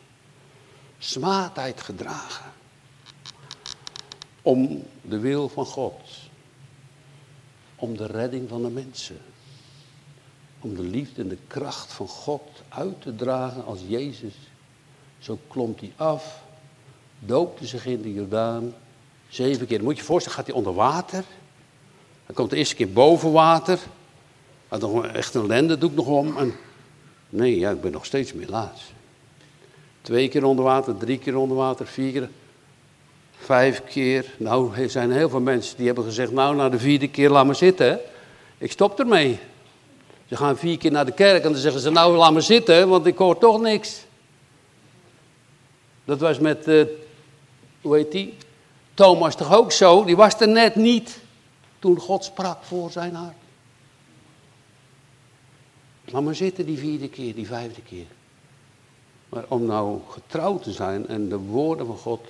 Smaadheid 1.03 1.81
gedragen. 1.81 2.51
Om 4.41 4.83
de 5.01 5.19
wil 5.19 5.49
van 5.49 5.65
God. 5.65 6.01
Om 7.75 7.97
de 7.97 8.05
redding 8.05 8.49
van 8.49 8.61
de 8.61 8.69
mensen. 8.69 9.17
Om 10.59 10.75
de 10.75 10.81
liefde 10.81 11.21
en 11.21 11.27
de 11.27 11.37
kracht 11.47 11.93
van 11.93 12.07
God 12.07 12.41
uit 12.69 13.01
te 13.01 13.15
dragen 13.15 13.65
als 13.65 13.79
Jezus. 13.87 14.33
Zo 15.19 15.39
klomt 15.47 15.79
hij 15.79 15.93
af, 15.95 16.43
doopte 17.19 17.67
zich 17.67 17.85
in 17.85 18.01
de 18.01 18.13
Jordaan. 18.13 18.73
Zeven 19.29 19.67
keer. 19.67 19.83
Moet 19.83 19.95
je 19.95 20.01
je 20.01 20.07
voorstellen, 20.07 20.37
gaat 20.37 20.47
hij 20.47 20.55
onder 20.55 20.73
water. 20.73 21.23
Dan 22.25 22.35
komt 22.35 22.49
de 22.49 22.55
eerste 22.55 22.75
keer 22.75 22.91
boven 22.91 23.31
water. 23.31 23.79
Had 24.67 24.81
nog 24.81 25.05
echt 25.05 25.33
een 25.33 25.47
lende, 25.47 25.77
doe 25.77 25.89
ik 25.89 25.95
nog 25.95 26.07
om. 26.07 26.37
En 26.37 26.53
nee, 27.29 27.59
ja, 27.59 27.71
ik 27.71 27.81
ben 27.81 27.91
nog 27.91 28.05
steeds 28.05 28.33
meer 28.33 28.49
laat. 28.49 28.79
Twee 30.03 30.27
keer 30.27 30.43
onder 30.43 30.65
water, 30.65 30.97
drie 30.97 31.17
keer 31.17 31.37
onder 31.37 31.57
water, 31.57 31.87
vier 31.87 32.11
keer, 32.11 32.29
vijf 33.37 33.83
keer. 33.83 34.25
Nou, 34.37 34.75
er 34.75 34.89
zijn 34.89 35.11
heel 35.11 35.29
veel 35.29 35.41
mensen 35.41 35.77
die 35.77 35.85
hebben 35.85 36.03
gezegd, 36.03 36.31
nou, 36.31 36.55
na 36.55 36.69
de 36.69 36.79
vierde 36.79 37.07
keer 37.07 37.29
laat 37.29 37.45
me 37.45 37.53
zitten. 37.53 37.99
Ik 38.57 38.71
stop 38.71 38.99
ermee. 38.99 39.39
Ze 40.27 40.35
gaan 40.35 40.57
vier 40.57 40.77
keer 40.77 40.91
naar 40.91 41.05
de 41.05 41.11
kerk 41.11 41.43
en 41.43 41.51
dan 41.51 41.61
zeggen 41.61 41.81
ze, 41.81 41.89
nou, 41.89 42.17
laat 42.17 42.33
me 42.33 42.41
zitten, 42.41 42.89
want 42.89 43.05
ik 43.05 43.17
hoor 43.17 43.37
toch 43.37 43.61
niks. 43.61 44.05
Dat 46.05 46.19
was 46.19 46.39
met, 46.39 46.67
uh, 46.67 46.85
hoe 47.81 47.95
heet 47.95 48.11
die? 48.11 48.33
Thomas 48.93 49.35
toch 49.35 49.55
ook 49.55 49.71
zo? 49.71 50.03
Die 50.03 50.15
was 50.15 50.39
er 50.39 50.47
net 50.47 50.75
niet 50.75 51.19
toen 51.79 51.99
God 51.99 52.23
sprak 52.23 52.63
voor 52.63 52.91
zijn 52.91 53.15
hart. 53.15 53.35
Laat 56.05 56.23
maar 56.23 56.35
zitten 56.35 56.65
die 56.65 56.77
vierde 56.77 57.09
keer, 57.09 57.35
die 57.35 57.47
vijfde 57.47 57.81
keer. 57.81 58.05
Maar 59.33 59.45
om 59.47 59.65
nou 59.65 59.99
getrouw 60.09 60.59
te 60.59 60.71
zijn 60.71 61.07
en 61.07 61.29
de 61.29 61.37
woorden 61.37 61.85
van 61.85 61.97
God 61.97 62.27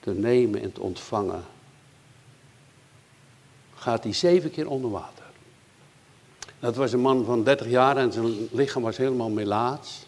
te 0.00 0.10
nemen 0.10 0.62
en 0.62 0.72
te 0.72 0.80
ontvangen, 0.80 1.44
gaat 3.74 4.02
hij 4.02 4.12
zeven 4.12 4.50
keer 4.50 4.68
onder 4.68 4.90
water. 4.90 5.24
Dat 6.58 6.76
was 6.76 6.92
een 6.92 7.00
man 7.00 7.24
van 7.24 7.44
30 7.44 7.68
jaar 7.68 7.96
en 7.96 8.12
zijn 8.12 8.48
lichaam 8.50 8.82
was 8.82 8.96
helemaal 8.96 9.30
melaats. 9.30 10.06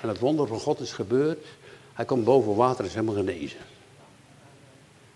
En 0.00 0.08
het 0.08 0.18
wonder 0.18 0.46
van 0.46 0.60
God 0.60 0.80
is 0.80 0.92
gebeurd. 0.92 1.46
Hij 1.92 2.04
komt 2.04 2.24
boven 2.24 2.54
water 2.54 2.80
en 2.80 2.86
is 2.86 2.94
helemaal 2.94 3.14
genezen. 3.14 3.60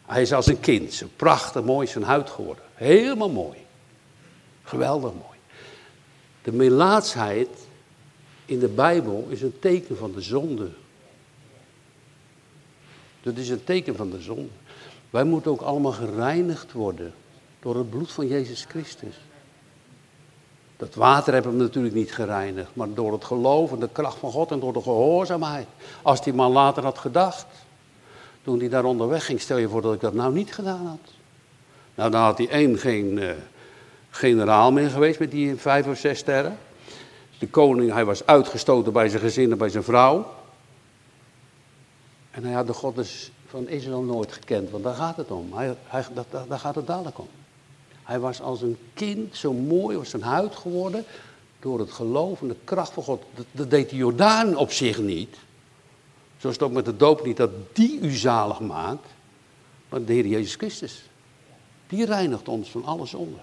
Hij 0.07 0.23
is 0.23 0.33
als 0.33 0.47
een 0.47 0.61
kind, 0.61 0.93
zo 0.93 1.07
prachtig 1.17 1.63
mooi 1.63 1.87
zijn 1.87 2.05
huid 2.05 2.31
geworden. 2.31 2.65
Helemaal 2.75 3.31
mooi. 3.31 3.59
Geweldig 4.63 5.13
mooi. 5.13 5.39
De 6.43 6.53
melaatsheid 6.53 7.49
in 8.53 8.59
de 8.59 8.69
Bijbel 8.69 9.27
is 9.29 9.43
een 9.43 9.59
teken 9.59 9.97
van 9.97 10.12
de 10.12 10.21
zonde. 10.21 10.69
Dat 13.23 13.37
is 13.37 13.49
een 13.49 13.65
teken 13.65 13.97
van 13.97 14.11
de 14.11 14.21
zonde. 14.21 14.53
Wij 15.11 15.25
moeten 15.25 15.51
ook 15.51 15.61
allemaal 15.61 15.93
gereinigd 15.93 16.73
worden 16.73 17.15
door 17.61 17.77
het 17.77 17.91
bloed 17.91 18.12
van 18.12 18.27
Jezus 18.27 18.65
Christus. 18.69 19.15
Dat 20.77 20.95
water 20.95 21.33
hebben 21.33 21.53
we 21.53 21.62
natuurlijk 21.62 21.95
niet 21.95 22.12
gereinigd, 22.12 22.71
maar 22.75 22.95
door 22.95 23.12
het 23.12 23.25
geloof 23.25 23.73
en 23.73 23.79
de 23.79 23.88
kracht 23.93 24.19
van 24.19 24.31
God 24.31 24.51
en 24.51 24.61
door 24.61 24.73
de 24.73 24.83
gehoorzaamheid. 24.83 25.67
Als 26.03 26.23
die 26.23 26.33
man 26.33 26.53
later 26.53 26.83
had 26.83 26.99
gedacht, 26.99 27.47
toen 28.43 28.59
hij 28.59 28.69
daar 28.69 28.85
onderweg 28.85 29.25
ging, 29.25 29.41
stel 29.41 29.57
je 29.57 29.69
voor 29.69 29.83
dat 29.83 29.95
ik 29.95 30.01
dat 30.01 30.15
nou 30.15 30.33
niet 30.33 30.55
gedaan 30.55 30.87
had. 30.87 31.12
Nou, 31.95 32.11
dan 32.11 32.23
had 32.23 32.38
hij 32.38 32.49
één 32.49 32.79
geen 32.79 33.17
uh, 33.17 33.31
generaal 34.11 34.73
meer 34.73 34.91
geweest 34.91 35.19
met 35.19 35.31
die 35.31 35.57
vijf 35.57 35.87
of 35.87 35.99
zes 35.99 36.19
sterren. 36.19 36.59
De 37.43 37.49
koning, 37.49 37.93
hij 37.93 38.05
was 38.05 38.27
uitgestoten 38.27 38.93
bij 38.93 39.09
zijn 39.09 39.23
gezin 39.23 39.51
en 39.51 39.59
bij 39.59 39.69
zijn 39.69 39.83
vrouw. 39.83 40.33
En 42.31 42.45
hij 42.45 42.53
had 42.53 42.67
de 42.67 42.73
godders 42.73 43.31
van 43.47 43.69
Israël 43.69 44.03
nooit 44.03 44.33
gekend, 44.33 44.71
want 44.71 44.85
daar 44.85 44.95
gaat 44.95 45.17
het 45.17 45.31
om. 45.31 45.53
Hij, 45.53 45.77
hij, 45.85 46.05
dat, 46.15 46.27
daar 46.49 46.59
gaat 46.59 46.75
het 46.75 46.87
dadelijk 46.87 47.19
om. 47.19 47.29
Hij 48.03 48.19
was 48.19 48.41
als 48.41 48.63
een 48.63 48.77
kind, 48.95 49.37
zo 49.37 49.53
mooi 49.53 49.97
was 49.97 50.11
zijn 50.11 50.23
huid 50.23 50.55
geworden, 50.55 51.05
door 51.61 51.79
het 51.79 51.93
geloof 51.93 52.41
en 52.41 52.49
de 52.49 52.57
kracht 52.65 52.93
van 52.93 53.03
God. 53.03 53.23
Dat, 53.35 53.47
dat 53.53 53.71
deed 53.71 53.91
de 53.91 53.97
Jordaan 53.97 54.57
op 54.57 54.73
zich 54.73 54.99
niet. 54.99 55.37
Zoals 56.39 56.57
het 56.57 56.65
ook 56.65 56.73
met 56.73 56.85
de 56.85 56.97
doop 56.97 57.25
niet 57.25 57.37
dat 57.37 57.51
die 57.73 58.01
u 58.01 58.11
zalig 58.11 58.61
maakt, 58.61 59.07
maar 59.89 60.05
de 60.05 60.13
Heer 60.13 60.27
Jezus 60.27 60.55
Christus. 60.55 61.03
Die 61.87 62.05
reinigt 62.05 62.49
ons 62.49 62.71
van 62.71 62.85
alle 62.85 63.07
zonde. 63.07 63.39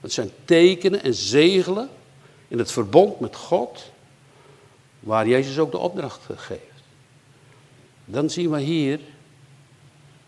Het 0.00 0.12
zijn 0.12 0.30
tekenen 0.44 1.02
en 1.02 1.14
zegelen 1.14 1.90
in 2.48 2.58
het 2.58 2.72
verbond 2.72 3.20
met 3.20 3.36
God, 3.36 3.90
waar 5.00 5.28
Jezus 5.28 5.58
ook 5.58 5.70
de 5.70 5.78
opdracht 5.78 6.20
geeft. 6.34 6.82
Dan 8.04 8.30
zien 8.30 8.50
we 8.50 8.60
hier 8.60 9.00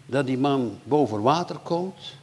dat 0.07 0.27
die 0.27 0.39
man 0.39 0.79
boven 0.85 1.23
water 1.23 1.57
komt. 1.57 2.15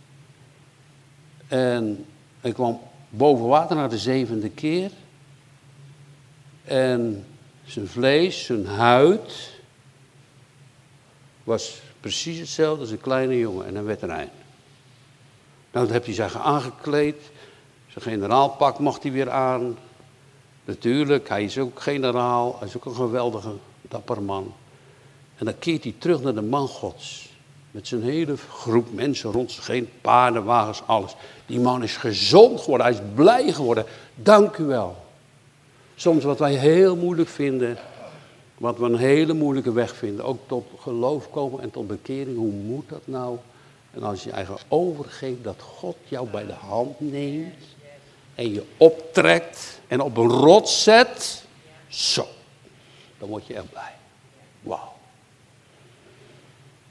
En 1.47 2.06
hij 2.41 2.51
kwam 2.51 2.79
boven 3.10 3.45
water 3.45 3.75
naar 3.75 3.89
de 3.89 3.97
zevende 3.97 4.49
keer. 4.49 4.91
En 6.63 7.25
zijn 7.65 7.88
vlees, 7.88 8.45
zijn 8.45 8.65
huid, 8.65 9.51
was 11.43 11.82
precies 11.99 12.39
hetzelfde 12.39 12.82
als 12.82 12.91
een 12.91 13.01
kleine 13.01 13.39
jongen 13.39 13.65
en 13.65 13.75
een 13.75 13.86
veterijn. 13.86 14.29
Nou, 15.71 15.86
dan 15.86 15.93
heb 15.93 16.06
hij 16.06 16.13
zich 16.13 16.38
aangekleed. 16.38 17.32
Zijn 17.93 18.15
generaalpak 18.15 18.79
mocht 18.79 19.03
hij 19.03 19.12
weer 19.12 19.29
aan. 19.29 19.77
Natuurlijk, 20.65 21.29
hij 21.29 21.43
is 21.43 21.58
ook 21.58 21.82
generaal. 21.82 22.56
Hij 22.60 22.67
is 22.67 22.75
ook 22.75 22.86
een 22.86 22.95
geweldige, 22.95 23.51
dapper 23.82 24.21
man. 24.21 24.53
En 25.36 25.45
dan 25.45 25.60
keert 25.60 25.84
hij 25.84 25.95
terug 25.97 26.21
naar 26.21 26.34
de 26.34 26.41
man 26.41 26.67
gods. 26.67 27.29
Met 27.71 27.88
zijn 27.88 28.03
hele 28.03 28.38
groep 28.38 28.93
mensen 28.93 29.32
rond 29.32 29.60
heen, 29.67 29.89
paardenwagens, 30.01 30.82
alles. 30.86 31.15
Die 31.45 31.60
man 31.60 31.84
is 31.84 31.97
gezond 31.97 32.62
geworden, 32.62 32.88
hij 32.88 32.95
is 32.95 33.01
blij 33.15 33.51
geworden. 33.51 33.86
Dank 34.15 34.58
u 34.58 34.63
wel. 34.63 34.95
Soms 35.95 36.23
wat 36.23 36.39
wij 36.39 36.53
heel 36.53 36.95
moeilijk 36.95 37.29
vinden, 37.29 37.77
wat 38.58 38.77
we 38.77 38.86
een 38.86 38.97
hele 38.97 39.34
moeilijke 39.34 39.71
weg 39.71 39.95
vinden, 39.95 40.25
ook 40.25 40.39
tot 40.47 40.65
geloof 40.79 41.29
komen 41.29 41.62
en 41.62 41.71
tot 41.71 41.88
bekering. 41.88 42.38
Hoe 42.38 42.51
moet 42.51 42.89
dat 42.89 43.01
nou? 43.06 43.38
En 43.91 44.03
als 44.03 44.23
je 44.23 44.32
eigenlijk 44.32 44.65
overgeeft 44.67 45.43
dat 45.43 45.62
God 45.62 45.95
jou 46.08 46.27
bij 46.29 46.45
de 46.45 46.53
hand 46.53 46.99
neemt 46.99 47.72
en 48.36 48.54
je 48.54 48.65
optrekt 48.78 49.82
en 49.88 50.02
op 50.02 50.17
een 50.17 50.30
rots 50.30 50.84
zet, 50.84 51.46
zo, 51.88 52.28
dan 53.17 53.30
word 53.30 53.48
je 53.48 53.54
echt 53.54 53.69
blij. 53.69 53.93
Wauw. 54.62 54.93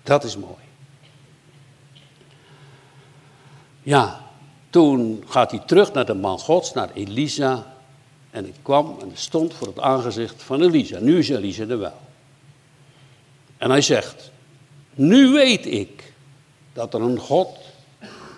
Dat 0.03 0.25
is 0.25 0.37
mooi. 0.37 0.63
Ja, 3.83 4.31
toen 4.71 5.25
gaat 5.27 5.51
hij 5.51 5.61
terug 5.61 5.93
naar 5.93 6.07
de 6.07 6.15
man 6.15 6.39
Gods, 6.39 6.73
naar 6.73 6.91
Elisa. 6.95 7.75
En 8.31 8.47
ik 8.47 8.55
kwam 8.63 8.97
en 9.01 9.11
stond 9.15 9.55
voor 9.55 9.67
het 9.67 9.81
aangezicht 9.81 10.43
van 10.43 10.63
Elisa. 10.63 10.99
Nu 10.99 11.19
is 11.19 11.29
Elisa 11.29 11.63
er 11.63 11.79
wel. 11.79 12.01
En 13.59 13.71
hij 13.71 13.81
zegt, 13.81 14.31
nu 14.95 15.29
weet 15.31 15.67
ik 15.67 16.13
dat 16.73 16.95
er 16.95 17.01
een 17.01 17.19
God 17.19 17.59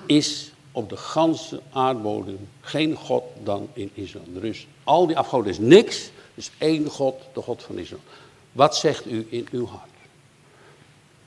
is 0.07 0.53
op 0.75 0.89
de 0.89 0.97
ganse 0.97 1.61
aardbodem. 1.73 2.49
Geen 2.61 2.95
God 2.95 3.25
dan 3.43 3.69
in 3.73 3.91
Israël. 3.95 4.25
Dus 4.33 4.67
al 4.85 5.07
die 5.07 5.19
afgoden 5.19 5.51
is 5.51 5.59
niks. 5.59 6.11
Dus 6.35 6.51
één 6.59 6.89
God, 6.91 7.15
de 7.33 7.43
God 7.43 7.63
van 7.63 7.79
Israël. 7.79 8.03
Wat 8.53 8.77
zegt 8.77 9.07
u 9.07 9.27
in 9.31 9.49
uw 9.51 9.67
hart? 9.67 9.91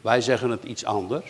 Wij 0.02 0.22
zeggen 0.22 0.50
het 0.50 0.64
iets 0.64 0.86
anders. 0.86 1.26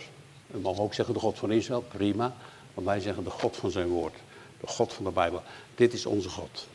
We 0.47 0.59
mogen 0.59 0.83
ook 0.83 0.93
zeggen 0.93 1.13
de 1.13 1.19
God 1.19 1.37
van 1.37 1.51
Israël, 1.51 1.81
prima. 1.81 2.35
Want 2.73 2.87
wij 2.87 2.99
zeggen 2.99 3.23
de 3.23 3.29
God 3.29 3.57
van 3.57 3.71
zijn 3.71 3.87
woord. 3.87 4.15
De 4.59 4.67
God 4.67 4.93
van 4.93 5.03
de 5.03 5.11
Bijbel. 5.11 5.41
Dit 5.75 5.93
is 5.93 6.05
onze 6.05 6.29
God. 6.29 6.67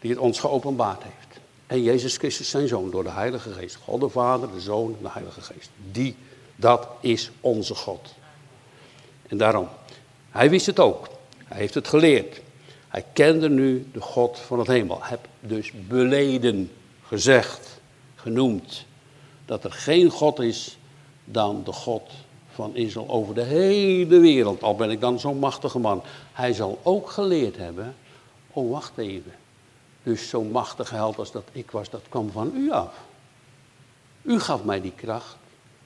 Die 0.00 0.10
het 0.10 0.18
ons 0.18 0.40
geopenbaard 0.40 1.02
heeft. 1.02 1.40
En 1.66 1.82
Jezus 1.82 2.16
Christus 2.16 2.50
zijn 2.50 2.68
zoon 2.68 2.90
door 2.90 3.02
de 3.02 3.10
Heilige 3.10 3.52
Geest. 3.52 3.76
God 3.76 4.00
de 4.00 4.08
Vader, 4.08 4.52
de 4.52 4.60
Zoon 4.60 4.96
de 5.02 5.08
Heilige 5.10 5.40
Geest. 5.40 5.70
Die, 5.90 6.16
dat 6.56 6.88
is 7.00 7.30
onze 7.40 7.74
God. 7.74 8.14
En 9.26 9.36
daarom, 9.36 9.68
hij 10.36 10.50
wist 10.50 10.66
het 10.66 10.80
ook. 10.80 11.08
Hij 11.44 11.58
heeft 11.58 11.74
het 11.74 11.88
geleerd. 11.88 12.40
Hij 12.88 13.04
kende 13.12 13.48
nu 13.48 13.86
de 13.92 14.00
God 14.00 14.38
van 14.38 14.58
het 14.58 14.68
hemel. 14.68 14.98
Hij 15.00 15.08
heeft 15.08 15.28
dus 15.40 15.72
beleden, 15.88 16.70
gezegd, 17.06 17.80
genoemd. 18.14 18.84
Dat 19.44 19.64
er 19.64 19.72
geen 19.72 20.10
God 20.10 20.40
is 20.40 20.78
dan 21.24 21.62
de 21.64 21.72
God 21.72 22.10
van 22.52 22.76
Israël 22.76 23.08
over 23.08 23.34
de 23.34 23.42
hele 23.42 24.18
wereld. 24.18 24.62
Al 24.62 24.74
ben 24.74 24.90
ik 24.90 25.00
dan 25.00 25.20
zo'n 25.20 25.38
machtige 25.38 25.78
man. 25.78 26.02
Hij 26.32 26.52
zal 26.52 26.78
ook 26.82 27.10
geleerd 27.10 27.56
hebben. 27.56 27.94
Oh, 28.52 28.70
wacht 28.70 28.98
even. 28.98 29.32
Dus 30.02 30.28
zo'n 30.28 30.50
machtige 30.50 30.94
held 30.94 31.18
als 31.18 31.32
dat 31.32 31.48
ik 31.52 31.70
was, 31.70 31.90
dat 31.90 32.02
kwam 32.08 32.30
van 32.30 32.52
u 32.54 32.70
af. 32.70 32.94
U 34.22 34.40
gaf 34.40 34.64
mij 34.64 34.80
die 34.80 34.92
kracht. 34.96 35.36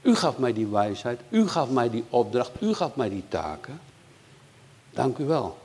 U 0.03 0.15
gaf 0.15 0.39
mij 0.39 0.53
die 0.53 0.67
wijsheid. 0.67 1.21
U 1.29 1.49
gaf 1.49 1.71
mij 1.71 1.91
die 1.91 2.05
opdracht. 2.11 2.51
U 2.61 2.75
gaf 2.75 2.97
mij 2.97 3.09
die 3.09 3.25
taken. 3.29 3.81
Dank 4.91 5.19
u 5.19 5.25
wel 5.25 5.59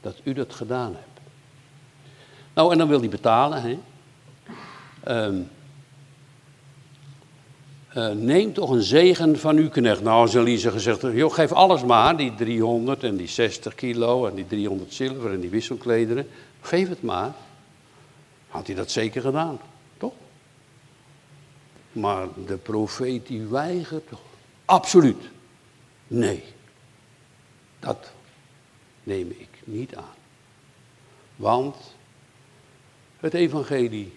dat 0.00 0.16
u 0.24 0.32
dat 0.32 0.54
gedaan 0.54 0.94
hebt. 0.94 1.20
Nou, 2.54 2.72
en 2.72 2.78
dan 2.78 2.88
wil 2.88 3.00
hij 3.00 3.08
betalen. 3.08 3.62
Hè? 3.62 3.78
Um, 5.26 5.50
uh, 7.96 8.10
neem 8.10 8.52
toch 8.52 8.70
een 8.70 8.82
zegen 8.82 9.38
van 9.38 9.56
uw 9.56 9.68
knecht. 9.68 10.02
Nou, 10.02 10.20
als 10.20 10.34
Elise 10.34 10.70
gezegd 10.70 11.00
joh, 11.00 11.32
geef 11.32 11.52
alles 11.52 11.84
maar, 11.84 12.16
die 12.16 12.34
300 12.34 13.02
en 13.02 13.16
die 13.16 13.28
60 13.28 13.74
kilo 13.74 14.26
en 14.26 14.34
die 14.34 14.46
300 14.46 14.94
zilver 14.94 15.32
en 15.32 15.40
die 15.40 15.50
wisselklederen. 15.50 16.28
Geef 16.60 16.88
het 16.88 17.02
maar. 17.02 17.32
Had 18.48 18.66
hij 18.66 18.76
dat 18.76 18.90
zeker 18.90 19.22
gedaan, 19.22 19.58
toch? 19.96 20.12
Maar 21.92 22.26
de 22.46 22.56
profeet 22.56 23.26
die 23.26 23.46
weigert 23.46 24.08
toch? 24.08 24.20
Absoluut. 24.64 25.30
Nee. 26.06 26.44
Dat 27.80 28.12
neem 29.02 29.30
ik 29.30 29.48
niet 29.64 29.96
aan. 29.96 30.14
Want 31.36 31.76
het 33.16 33.34
evangelie 33.34 34.16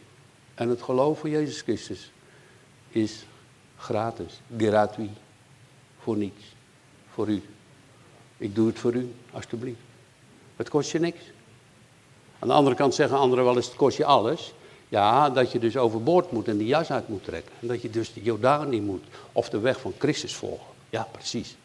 en 0.56 0.70
het 0.70 0.82
geloof 0.82 1.20
van 1.20 1.30
Jezus 1.30 1.62
Christus 1.62 2.12
is 2.90 3.26
Gratis, 3.78 4.42
gratuit. 4.58 5.10
Voor 6.00 6.18
niets. 6.18 6.44
Voor 7.10 7.28
u. 7.28 7.44
Ik 8.38 8.56
doe 8.56 8.68
het 8.68 8.80
voor 8.80 8.94
u, 8.94 9.14
alstublieft. 9.32 9.80
Het 10.56 10.70
kost 10.70 10.92
je 10.92 11.00
niks. 11.00 11.20
Aan 12.40 12.48
de 12.48 12.54
andere 12.54 12.76
kant 12.76 12.96
zeggen 12.96 13.18
anderen 13.18 13.46
wel 13.46 13.56
eens, 13.56 13.66
het 13.66 13.76
kost 13.76 13.98
je 13.98 14.06
alles. 14.06 14.54
Ja, 14.90 15.30
dat 15.30 15.52
je 15.52 15.60
dus 15.60 15.78
overboord 15.78 16.32
moet 16.32 16.48
en 16.48 16.58
die 16.58 16.68
jas 16.68 16.92
uit 16.92 17.08
moet 17.08 17.24
trekken. 17.24 17.52
En 17.62 17.68
dat 17.68 17.82
je 17.82 17.90
dus 17.90 18.14
de 18.14 18.22
Jordaan 18.22 18.70
niet 18.70 18.84
moet. 18.84 19.04
Of 19.32 19.50
de 19.50 19.60
weg 19.60 19.80
van 19.80 19.94
Christus 19.98 20.36
volgen. 20.36 20.74
Ja, 20.90 21.08
precies. 21.12 21.56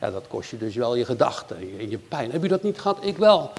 Ja, 0.00 0.10
dat 0.10 0.28
kost 0.28 0.50
je 0.50 0.56
dus 0.58 0.74
wel 0.74 0.94
je 0.94 1.04
gedachten 1.04 1.56
en 1.56 1.90
je 1.90 1.98
pijn. 1.98 2.30
Heb 2.30 2.42
je 2.42 2.48
dat 2.48 2.62
niet 2.62 2.80
gehad? 2.80 3.04
Ik 3.04 3.16
wel. 3.16 3.52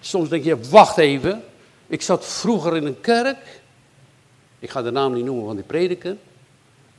Soms 0.00 0.28
denk 0.28 0.44
je, 0.44 0.60
wacht 0.68 0.98
even. 0.98 1.44
Ik 1.86 2.02
zat 2.02 2.24
vroeger 2.24 2.76
in 2.76 2.86
een 2.86 3.00
kerk. 3.00 3.60
Ik 4.58 4.70
ga 4.70 4.82
de 4.82 4.90
naam 4.90 5.12
niet 5.12 5.24
noemen 5.24 5.44
van 5.44 5.56
die 5.56 5.64
prediker. 5.64 6.16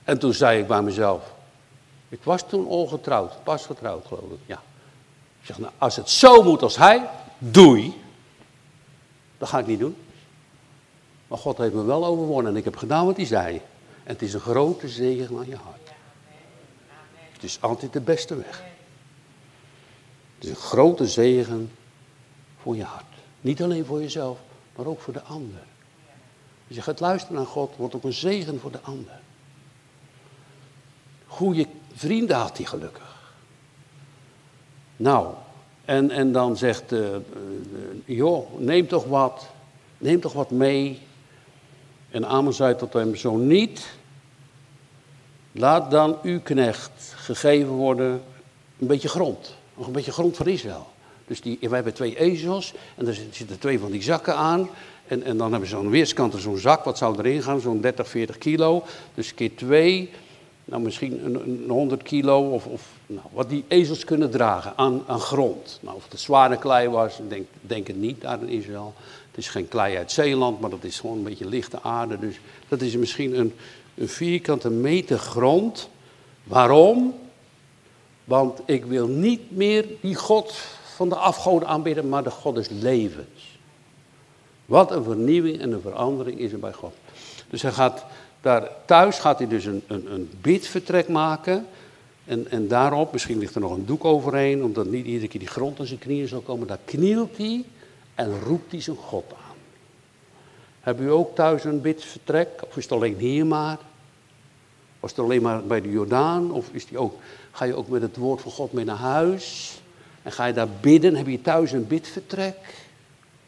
En 0.03 0.19
toen 0.19 0.33
zei 0.33 0.59
ik 0.59 0.67
bij 0.67 0.81
mezelf, 0.81 1.33
ik 2.09 2.23
was 2.23 2.47
toen 2.47 2.65
ongetrouwd, 2.65 3.43
pas 3.43 3.65
getrouwd 3.65 4.05
geloof 4.05 4.31
ik, 4.31 4.39
ja. 4.45 4.61
Ik 5.39 5.45
zeg, 5.45 5.57
nou, 5.57 5.71
als 5.77 5.95
het 5.95 6.09
zo 6.09 6.43
moet 6.43 6.61
als 6.61 6.77
hij, 6.77 7.09
doei. 7.37 8.01
Dat 9.37 9.49
ga 9.49 9.59
ik 9.59 9.67
niet 9.67 9.79
doen. 9.79 9.95
Maar 11.27 11.37
God 11.37 11.57
heeft 11.57 11.73
me 11.73 11.83
wel 11.83 12.05
overwonnen 12.05 12.51
en 12.51 12.57
ik 12.57 12.63
heb 12.63 12.75
gedaan 12.75 13.05
wat 13.05 13.15
hij 13.15 13.25
zei. 13.25 13.55
En 14.03 14.13
het 14.13 14.21
is 14.21 14.33
een 14.33 14.39
grote 14.39 14.87
zegen 14.87 15.37
aan 15.37 15.47
je 15.47 15.55
hart. 15.55 15.91
Het 17.31 17.43
is 17.43 17.57
altijd 17.61 17.93
de 17.93 18.01
beste 18.01 18.35
weg. 18.35 18.63
Het 20.37 20.43
is 20.43 20.49
een 20.49 20.55
grote 20.55 21.07
zegen 21.07 21.71
voor 22.61 22.75
je 22.75 22.83
hart. 22.83 23.03
Niet 23.41 23.61
alleen 23.61 23.85
voor 23.85 24.01
jezelf, 24.01 24.37
maar 24.75 24.85
ook 24.85 25.01
voor 25.01 25.13
de 25.13 25.21
ander. 25.21 25.63
Als 26.67 26.75
je 26.75 26.81
gaat 26.81 26.99
luisteren 26.99 27.35
naar 27.35 27.45
God, 27.45 27.75
wordt 27.75 27.95
ook 27.95 28.03
een 28.03 28.13
zegen 28.13 28.59
voor 28.59 28.71
de 28.71 28.81
ander 28.81 29.19
goede 31.37 31.65
vrienden 31.93 32.35
had 32.35 32.57
hij 32.57 32.65
gelukkig. 32.65 33.15
Nou, 34.95 35.33
en, 35.85 36.11
en 36.11 36.31
dan 36.31 36.57
zegt, 36.57 36.91
uh, 36.91 37.15
joh, 38.05 38.59
neem 38.59 38.87
toch 38.87 39.05
wat, 39.05 39.49
neem 39.97 40.21
toch 40.21 40.33
wat 40.33 40.51
mee. 40.51 41.01
En 42.11 42.27
Amon 42.27 42.53
zei 42.53 42.75
tot 42.75 42.93
hem, 42.93 43.15
zo 43.15 43.35
niet, 43.35 43.89
laat 45.51 45.91
dan 45.91 46.17
uw 46.23 46.41
knecht 46.41 47.13
gegeven 47.15 47.71
worden 47.71 48.21
een 48.79 48.87
beetje 48.87 49.09
grond. 49.09 49.56
Nog 49.77 49.87
een 49.87 49.93
beetje 49.93 50.11
grond 50.11 50.35
voor 50.37 50.47
Israël. 50.47 50.87
Dus 51.27 51.41
die, 51.41 51.57
wij 51.61 51.69
hebben 51.69 51.93
twee 51.93 52.19
ezels 52.19 52.73
en 52.95 53.07
er 53.07 53.13
zitten 53.31 53.59
twee 53.59 53.79
van 53.79 53.91
die 53.91 54.03
zakken 54.03 54.35
aan. 54.35 54.69
En, 55.07 55.23
en 55.23 55.37
dan 55.37 55.51
hebben 55.51 55.69
ze 55.69 55.75
aan 55.75 55.89
weerskant 55.89 56.33
zo'n 56.37 56.57
zak, 56.57 56.83
wat 56.83 56.97
zou 56.97 57.17
erin 57.17 57.43
gaan? 57.43 57.59
Zo'n 57.59 57.81
30, 57.81 58.07
40 58.07 58.37
kilo. 58.37 58.83
Dus 59.13 59.33
keer 59.33 59.55
twee, 59.55 60.09
nou 60.65 60.81
misschien 60.81 61.25
een, 61.25 61.35
een 61.35 61.69
100 61.69 62.03
kilo 62.03 62.49
of, 62.49 62.65
of 62.65 62.81
nou, 63.05 63.25
wat 63.31 63.49
die 63.49 63.63
ezels 63.67 64.03
kunnen 64.03 64.29
dragen 64.29 64.73
aan, 64.75 65.03
aan 65.07 65.19
grond. 65.19 65.79
Nou, 65.81 65.95
of 65.95 66.05
het 66.09 66.19
zware 66.19 66.57
klei 66.57 66.89
was, 66.89 67.19
denk, 67.27 67.47
denk 67.61 67.87
het 67.87 67.95
niet 67.95 68.21
daar 68.21 68.41
in 68.41 68.49
Israël. 68.49 68.93
Het 69.29 69.37
is 69.37 69.49
geen 69.49 69.67
klei 69.67 69.97
uit 69.97 70.11
Zeeland, 70.11 70.59
maar 70.59 70.69
dat 70.69 70.83
is 70.83 70.99
gewoon 70.99 71.17
een 71.17 71.23
beetje 71.23 71.47
lichte 71.47 71.81
aarde. 71.81 72.19
Dus 72.19 72.39
dat 72.67 72.81
is 72.81 72.95
misschien 72.95 73.39
een, 73.39 73.53
een 73.95 74.09
vierkante 74.09 74.69
meter 74.69 75.17
grond. 75.17 75.89
Waarom? 76.43 77.13
Want 78.27 78.61
ik 78.65 78.85
wil 78.85 79.07
niet 79.07 79.51
meer 79.51 79.85
die 80.01 80.15
God 80.15 80.53
van 80.95 81.09
de 81.09 81.15
afgoden 81.15 81.67
aanbidden, 81.67 82.09
maar 82.09 82.23
de 82.23 82.29
God 82.29 82.55
des 82.55 82.69
levens. 82.69 83.59
Wat 84.65 84.91
een 84.91 85.03
vernieuwing 85.03 85.59
en 85.59 85.71
een 85.71 85.81
verandering 85.81 86.39
is 86.39 86.51
er 86.51 86.59
bij 86.59 86.73
God. 86.73 86.93
Dus 87.49 87.61
hij 87.61 87.71
gaat 87.71 88.05
daar 88.41 88.69
thuis 88.85 89.19
gaat 89.19 89.37
hij 89.37 89.47
dus 89.47 89.65
een, 89.65 89.83
een, 89.87 90.11
een 90.11 90.29
bidvertrek 90.41 91.07
maken. 91.07 91.65
En, 92.25 92.51
en 92.51 92.67
daarop, 92.67 93.11
misschien 93.11 93.37
ligt 93.37 93.55
er 93.55 93.61
nog 93.61 93.71
een 93.71 93.85
doek 93.85 94.05
overheen, 94.05 94.63
omdat 94.63 94.85
niet 94.85 95.05
iedere 95.05 95.27
keer 95.27 95.39
die 95.39 95.49
grond 95.49 95.79
aan 95.79 95.85
zijn 95.85 95.99
knieën 95.99 96.27
zal 96.27 96.41
komen. 96.41 96.67
Daar 96.67 96.79
knielt 96.85 97.37
hij 97.37 97.65
en 98.15 98.39
roept 98.39 98.71
hij 98.71 98.81
zijn 98.81 98.95
God 98.95 99.25
aan. 99.33 99.55
Hebben 100.79 101.05
u 101.05 101.11
ook 101.11 101.35
thuis 101.35 101.63
een 101.63 101.81
bidvertrek? 101.81 102.49
Of 102.67 102.77
is 102.77 102.83
het 102.83 102.91
alleen 102.91 103.17
hier 103.17 103.45
maar? 103.45 103.77
Was 104.99 105.11
het 105.11 105.19
alleen 105.19 105.41
maar 105.41 105.63
bij 105.63 105.81
de 105.81 105.91
Jordaan? 105.91 106.51
Of 106.51 106.69
is 106.71 106.87
die 106.87 106.97
ook, 106.97 107.15
ga 107.57 107.65
je 107.65 107.75
ook 107.75 107.87
met 107.87 108.01
het 108.01 108.17
woord 108.17 108.41
van 108.41 108.51
God 108.51 108.73
mee 108.73 108.85
naar 108.85 108.95
huis? 108.95 109.77
En 110.23 110.31
ga 110.31 110.45
je 110.45 110.53
daar 110.53 110.69
bidden? 110.81 111.15
Heb 111.15 111.27
je 111.27 111.41
thuis 111.41 111.71
een 111.71 111.87
bidvertrek? 111.87 112.57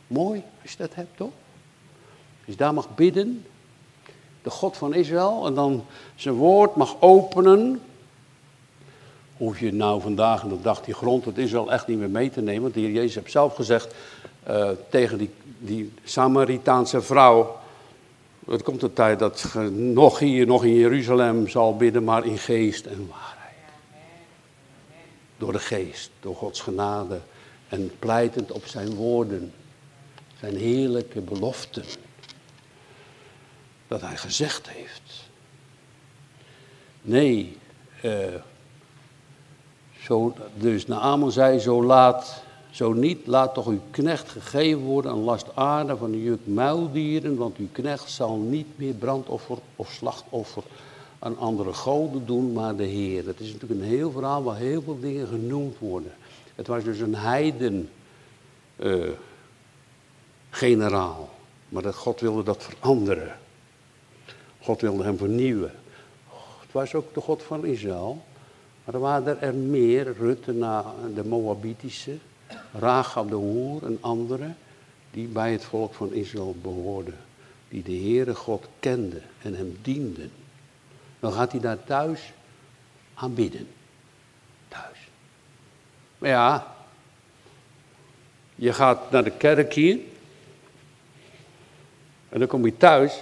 Mooi, 0.07 0.43
als 0.61 0.71
je 0.71 0.77
dat 0.77 0.95
hebt, 0.95 1.17
toch? 1.17 1.31
Je 2.45 2.55
daar 2.55 2.73
mag 2.73 2.95
bidden, 2.95 3.45
de 4.41 4.49
God 4.49 4.77
van 4.77 4.93
Israël, 4.93 5.45
en 5.45 5.53
dan 5.53 5.85
zijn 6.15 6.35
woord 6.35 6.75
mag 6.75 6.95
openen. 6.99 7.81
hoef 9.37 9.59
je 9.59 9.73
nou 9.73 10.01
vandaag 10.01 10.41
en 10.41 10.49
de 10.49 10.61
dag 10.61 10.81
die 10.81 10.93
grond 10.93 11.25
het 11.25 11.37
Israël 11.37 11.71
echt 11.71 11.87
niet 11.87 11.97
meer 11.97 12.09
mee 12.09 12.29
te 12.29 12.41
nemen. 12.41 12.61
Want 12.61 12.73
de 12.73 12.79
Heer 12.79 12.91
Jezus 12.91 13.15
heeft 13.15 13.31
zelf 13.31 13.55
gezegd 13.55 13.93
uh, 14.49 14.69
tegen 14.89 15.17
die, 15.17 15.29
die 15.57 15.93
Samaritaanse 16.03 17.01
vrouw. 17.01 17.57
Het 18.45 18.63
komt 18.63 18.81
de 18.81 18.93
tijd 18.93 19.19
dat 19.19 19.45
je 19.53 19.59
nog 19.93 20.19
hier, 20.19 20.45
nog 20.45 20.63
in 20.63 20.73
Jeruzalem 20.73 21.47
zal 21.47 21.75
bidden, 21.77 22.03
maar 22.03 22.25
in 22.25 22.37
geest 22.37 22.85
en 22.85 23.07
waarheid. 23.09 23.38
Door 25.39 25.51
de 25.51 25.59
geest, 25.59 26.09
door 26.19 26.35
Gods 26.35 26.61
genade 26.61 27.19
en 27.69 27.91
pleitend 27.99 28.51
op 28.51 28.65
zijn 28.65 28.95
woorden, 28.95 29.53
zijn 30.39 30.55
heerlijke 30.55 31.21
beloften. 31.21 31.83
Dat 33.87 34.01
hij 34.01 34.17
gezegd 34.17 34.69
heeft. 34.69 35.27
Nee, 37.01 37.57
uh, 38.03 38.35
zo, 40.01 40.33
dus 40.55 40.87
Naaman 40.87 41.31
zei, 41.31 41.59
zo 41.59 41.83
laat, 41.83 42.43
zo 42.69 42.93
niet, 42.93 43.27
laat 43.27 43.53
toch 43.53 43.67
uw 43.67 43.81
knecht 43.91 44.29
gegeven 44.29 44.81
worden 44.81 45.11
aan 45.11 45.23
last 45.23 45.55
aarde 45.55 45.97
van 45.97 46.11
de 46.11 46.23
juk 46.23 46.47
muildieren, 46.47 47.35
want 47.35 47.57
uw 47.57 47.69
knecht 47.71 48.11
zal 48.11 48.35
niet 48.37 48.67
meer 48.75 48.93
brandoffer 48.93 49.57
of 49.75 49.91
slachtoffer 49.91 50.63
aan 51.19 51.37
andere 51.37 51.73
goden 51.73 52.25
doen, 52.25 52.53
maar 52.53 52.75
de 52.75 52.83
Heer. 52.83 53.25
Het 53.25 53.39
is 53.39 53.53
natuurlijk 53.53 53.81
een 53.81 53.87
heel 53.87 54.11
verhaal 54.11 54.43
waar 54.43 54.57
heel 54.57 54.81
veel 54.81 54.99
dingen 54.99 55.27
genoemd 55.27 55.77
worden. 55.79 56.11
Het 56.55 56.67
was 56.67 56.83
dus 56.83 56.99
een 56.99 57.15
heiden 57.15 57.89
uh, 58.75 59.09
generaal, 60.49 61.29
maar 61.69 61.83
dat 61.83 61.95
God 61.95 62.19
wilde 62.19 62.43
dat 62.43 62.63
veranderen. 62.63 63.37
God 64.59 64.81
wilde 64.81 65.03
hem 65.03 65.17
vernieuwen. 65.17 65.71
Het 66.59 66.71
was 66.71 66.93
ook 66.93 67.13
de 67.13 67.21
God 67.21 67.43
van 67.43 67.65
Israël. 67.65 68.23
Maar 68.83 68.93
er 68.93 68.99
waren 68.99 69.41
er 69.41 69.53
meer, 69.53 70.13
Rutte 70.17 70.53
de 71.15 71.25
Moabitische, 71.25 72.17
Rachab 72.73 73.29
de 73.29 73.35
Hoer 73.35 73.85
en 73.85 73.97
anderen, 74.01 74.57
die 75.11 75.27
bij 75.27 75.51
het 75.51 75.63
volk 75.63 75.93
van 75.93 76.13
Israël 76.13 76.55
behoorden. 76.61 77.17
Die 77.69 77.83
de 77.83 77.95
Heere 77.95 78.35
God 78.35 78.67
kenden 78.79 79.21
en 79.41 79.55
hem 79.55 79.77
dienden. 79.81 80.31
Dan 81.19 81.33
gaat 81.33 81.51
hij 81.51 81.61
daar 81.61 81.83
thuis 81.83 82.31
aanbidden. 83.13 83.67
Thuis. 84.67 84.97
Maar 86.17 86.29
ja, 86.29 86.75
je 88.55 88.73
gaat 88.73 89.11
naar 89.11 89.23
de 89.23 89.37
kerk 89.37 89.73
hier. 89.73 89.99
En 92.29 92.39
dan 92.39 92.47
kom 92.47 92.65
je 92.65 92.77
thuis. 92.77 93.19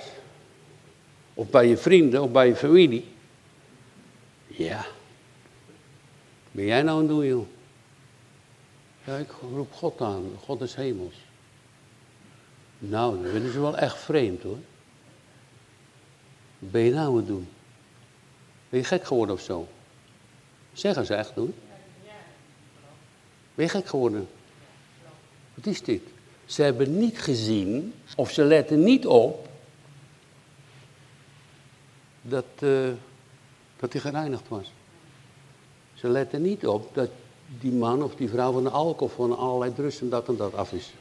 Of 1.33 1.49
bij 1.49 1.67
je 1.67 1.77
vrienden 1.77 2.21
of 2.21 2.31
bij 2.31 2.47
je 2.47 2.55
familie. 2.55 3.07
Ja. 4.47 4.85
Ben 6.51 6.65
jij 6.65 6.81
nou 6.81 7.01
een 7.01 7.07
doen, 7.07 7.25
joh? 7.25 7.47
Ja, 9.03 9.15
ik 9.15 9.31
roep 9.31 9.73
God 9.73 10.01
aan. 10.01 10.23
God 10.39 10.61
is 10.61 10.75
hemels. 10.75 11.15
Nou, 12.79 13.21
dan 13.21 13.31
vinden 13.31 13.51
ze 13.51 13.59
wel 13.59 13.77
echt 13.77 13.97
vreemd, 13.97 14.43
hoor. 14.43 14.57
Ben 16.59 16.81
je 16.81 16.91
nou 16.91 17.07
aan 17.07 17.15
het 17.15 17.27
doen? 17.27 17.47
Ben 18.69 18.79
je 18.79 18.85
gek 18.85 19.05
geworden 19.05 19.35
of 19.35 19.41
zo? 19.41 19.67
Zeggen 20.73 21.05
ze 21.05 21.15
echt, 21.15 21.31
hoor. 21.31 21.49
Ben 23.55 23.65
je 23.65 23.69
gek 23.69 23.87
geworden? 23.87 24.27
Wat 25.53 25.65
is 25.65 25.81
dit? 25.81 26.01
Ze 26.45 26.61
hebben 26.61 26.97
niet 26.97 27.19
gezien, 27.19 27.93
of 28.15 28.31
ze 28.31 28.43
letten 28.43 28.83
niet 28.83 29.05
op, 29.05 29.47
dat, 32.21 32.45
uh, 32.59 32.89
dat 33.79 33.91
hij 33.91 34.01
gereinigd 34.01 34.47
was. 34.47 34.71
Ze 35.93 36.07
letten 36.07 36.41
niet 36.41 36.67
op 36.67 36.95
dat 36.95 37.09
die 37.59 37.71
man 37.71 38.03
of 38.03 38.15
die 38.15 38.29
vrouw 38.29 38.51
van 38.51 38.63
de 38.63 38.69
alcohol 38.69 39.27
van 39.27 39.37
allerlei 39.37 39.73
drugs 39.73 40.01
en 40.01 40.09
dat 40.09 40.27
en 40.27 40.35
dat 40.37 40.55
af 40.55 40.71
is. 40.71 40.93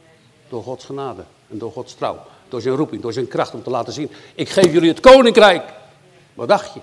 Door 0.49 0.63
Gods 0.63 0.85
genade 0.85 1.23
en 1.49 1.57
door 1.57 1.71
Gods 1.71 1.93
trouw. 1.93 2.19
Door 2.49 2.61
zijn 2.61 2.75
roeping, 2.75 3.01
door 3.01 3.13
zijn 3.13 3.27
kracht 3.27 3.53
om 3.53 3.63
te 3.63 3.69
laten 3.69 3.93
zien. 3.93 4.11
Ik 4.35 4.49
geef 4.49 4.71
jullie 4.71 4.89
het 4.89 4.99
koninkrijk. 4.99 5.73
Wat 6.33 6.47
dacht 6.47 6.73
je? 6.73 6.79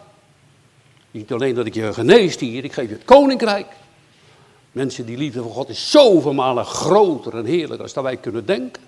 Niet 1.15 1.33
alleen 1.33 1.55
dat 1.55 1.67
ik 1.67 1.75
je 1.75 1.93
geneest 1.93 2.41
hier, 2.41 2.65
ik 2.65 2.73
geef 2.73 2.89
je 2.89 2.95
het 2.95 3.05
koninkrijk. 3.05 3.67
Mensen, 4.73 5.07
die 5.07 5.17
liefde 5.17 5.43
van 5.43 5.51
God 5.51 5.69
is 5.69 5.91
zoveel 5.91 6.33
malen 6.33 6.65
groter 6.65 7.37
en 7.37 7.45
heerlijker 7.45 7.83
als 7.83 7.93
wij 7.93 8.17
kunnen 8.17 8.47
denken. 8.47 8.83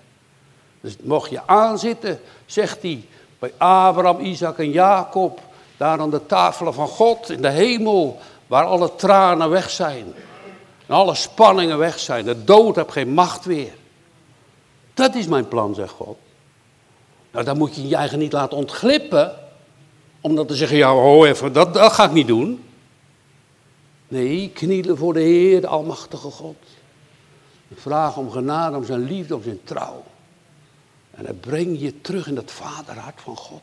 Dus 0.81 0.95
mocht 1.03 1.29
je 1.29 1.47
aanzitten, 1.47 2.19
zegt 2.45 2.81
hij, 2.81 3.05
bij 3.39 3.53
Abraham, 3.57 4.19
Isaac 4.19 4.57
en 4.57 4.71
Jacob, 4.71 5.39
daar 5.77 5.99
aan 5.99 6.09
de 6.09 6.25
tafelen 6.25 6.73
van 6.73 6.87
God 6.87 7.29
in 7.29 7.41
de 7.41 7.49
hemel, 7.49 8.19
Waar 8.47 8.65
alle 8.65 8.95
tranen 8.95 9.49
weg 9.49 9.69
zijn. 9.69 10.13
En 10.85 10.95
alle 10.95 11.15
spanningen 11.15 11.77
weg 11.77 11.99
zijn. 11.99 12.25
De 12.25 12.43
dood 12.43 12.75
heeft 12.75 12.91
geen 12.91 13.09
macht 13.09 13.45
weer. 13.45 13.73
Dat 14.93 15.15
is 15.15 15.27
mijn 15.27 15.47
plan, 15.47 15.75
zegt 15.75 15.91
God. 15.91 16.17
Nou, 17.31 17.45
dan 17.45 17.57
moet 17.57 17.75
je 17.75 17.87
je 17.87 17.95
eigen 17.95 18.19
niet 18.19 18.31
laten 18.31 18.57
ontglippen. 18.57 19.33
Om 20.27 20.35
dan 20.35 20.45
te 20.45 20.55
zeggen, 20.55 20.77
ja, 20.77 20.91
ho 20.91 21.25
even, 21.25 21.53
dat, 21.53 21.73
dat 21.73 21.91
ga 21.91 22.05
ik 22.05 22.11
niet 22.11 22.27
doen. 22.27 22.63
Nee, 24.07 24.49
knielen 24.49 24.97
voor 24.97 25.13
de 25.13 25.19
Heer, 25.19 25.61
de 25.61 25.67
Almachtige 25.67 26.29
God. 26.29 26.55
Vraag 27.75 28.17
om 28.17 28.31
genade, 28.31 28.77
om 28.77 28.83
zijn 28.83 29.03
liefde, 29.03 29.35
om 29.35 29.43
zijn 29.43 29.59
trouw. 29.63 30.03
En 31.11 31.23
dan 31.23 31.39
breng 31.39 31.79
je 31.79 32.01
terug 32.01 32.27
in 32.27 32.35
dat 32.35 32.51
vaderhart 32.51 33.21
van 33.21 33.37
God. 33.37 33.61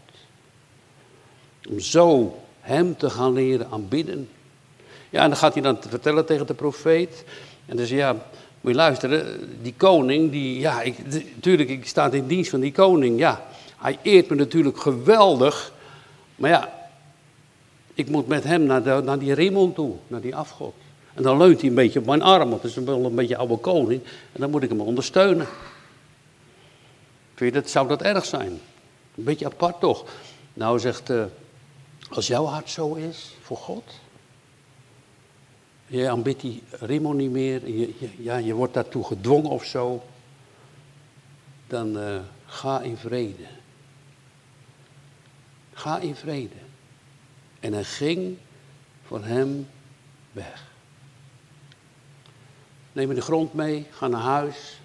Om 1.70 1.80
zo 1.80 2.38
hem 2.60 2.96
te 2.96 3.10
gaan 3.10 3.32
leren 3.32 3.68
aanbidden. 3.70 4.28
Ja, 5.10 5.22
en 5.22 5.28
dan 5.28 5.38
gaat 5.38 5.54
hij 5.54 5.62
dan 5.62 5.78
vertellen 5.88 6.26
tegen 6.26 6.46
de 6.46 6.54
profeet. 6.54 7.24
En 7.66 7.76
dan 7.76 7.86
zegt 7.86 8.00
ja, 8.00 8.12
moet 8.60 8.72
je 8.72 8.74
luisteren, 8.74 9.40
die 9.62 9.74
koning, 9.76 10.30
die, 10.30 10.58
ja, 10.58 10.82
ik, 10.82 10.96
natuurlijk, 11.34 11.68
ik 11.68 11.86
sta 11.86 12.10
in 12.10 12.26
dienst 12.26 12.50
van 12.50 12.60
die 12.60 12.72
koning, 12.72 13.18
ja. 13.18 13.46
Hij 13.76 13.98
eert 14.02 14.28
me 14.28 14.36
natuurlijk 14.36 14.78
geweldig, 14.78 15.72
maar 16.36 16.50
ja, 16.50 16.88
ik 17.94 18.08
moet 18.08 18.26
met 18.26 18.44
hem 18.44 18.62
naar, 18.62 19.04
naar 19.04 19.18
die 19.18 19.34
Raymond 19.34 19.74
toe, 19.74 19.94
naar 20.06 20.20
die 20.20 20.36
afgod. 20.36 20.74
En 21.14 21.22
dan 21.22 21.38
leunt 21.38 21.60
hij 21.60 21.68
een 21.68 21.74
beetje 21.74 21.98
op 21.98 22.06
mijn 22.06 22.22
arm, 22.22 22.50
want 22.50 22.62
het 22.62 22.70
is 22.70 22.76
een 22.76 23.14
beetje 23.14 23.36
oude 23.36 23.56
koning. 23.56 24.02
En 24.32 24.40
dan 24.40 24.50
moet 24.50 24.62
ik 24.62 24.68
hem 24.68 24.80
ondersteunen. 24.80 25.46
Vind 27.34 27.54
je 27.54 27.60
dat, 27.60 27.70
zou 27.70 27.88
dat 27.88 28.02
erg 28.02 28.24
zijn? 28.24 28.60
Een 29.16 29.24
beetje 29.24 29.46
apart 29.46 29.80
toch? 29.80 30.04
Nou 30.54 30.78
zegt, 30.78 31.10
uh, 31.10 31.24
als 32.10 32.26
jouw 32.26 32.44
hart 32.44 32.70
zo 32.70 32.94
is 32.94 33.34
voor 33.40 33.56
God, 33.56 33.84
je 35.86 36.08
aanbidt 36.08 36.40
die 36.40 36.62
Rimo 36.70 37.12
niet 37.12 37.30
meer, 37.30 37.68
je, 37.68 37.94
je, 37.98 38.08
ja, 38.18 38.36
je 38.36 38.54
wordt 38.54 38.74
daartoe 38.74 39.04
gedwongen 39.04 39.50
of 39.50 39.64
zo, 39.64 40.02
dan 41.66 41.98
uh, 41.98 42.16
ga 42.46 42.80
in 42.80 42.96
vrede. 42.96 43.44
Ga 45.74 45.98
in 45.98 46.16
vrede. 46.16 46.54
En 47.60 47.72
hij 47.72 47.84
ging 47.84 48.36
van 49.06 49.24
hem 49.24 49.68
weg. 50.32 50.72
Neem 52.92 53.14
de 53.14 53.20
grond 53.20 53.54
mee, 53.54 53.86
ga 53.90 54.08
naar 54.08 54.20
huis. 54.20 54.80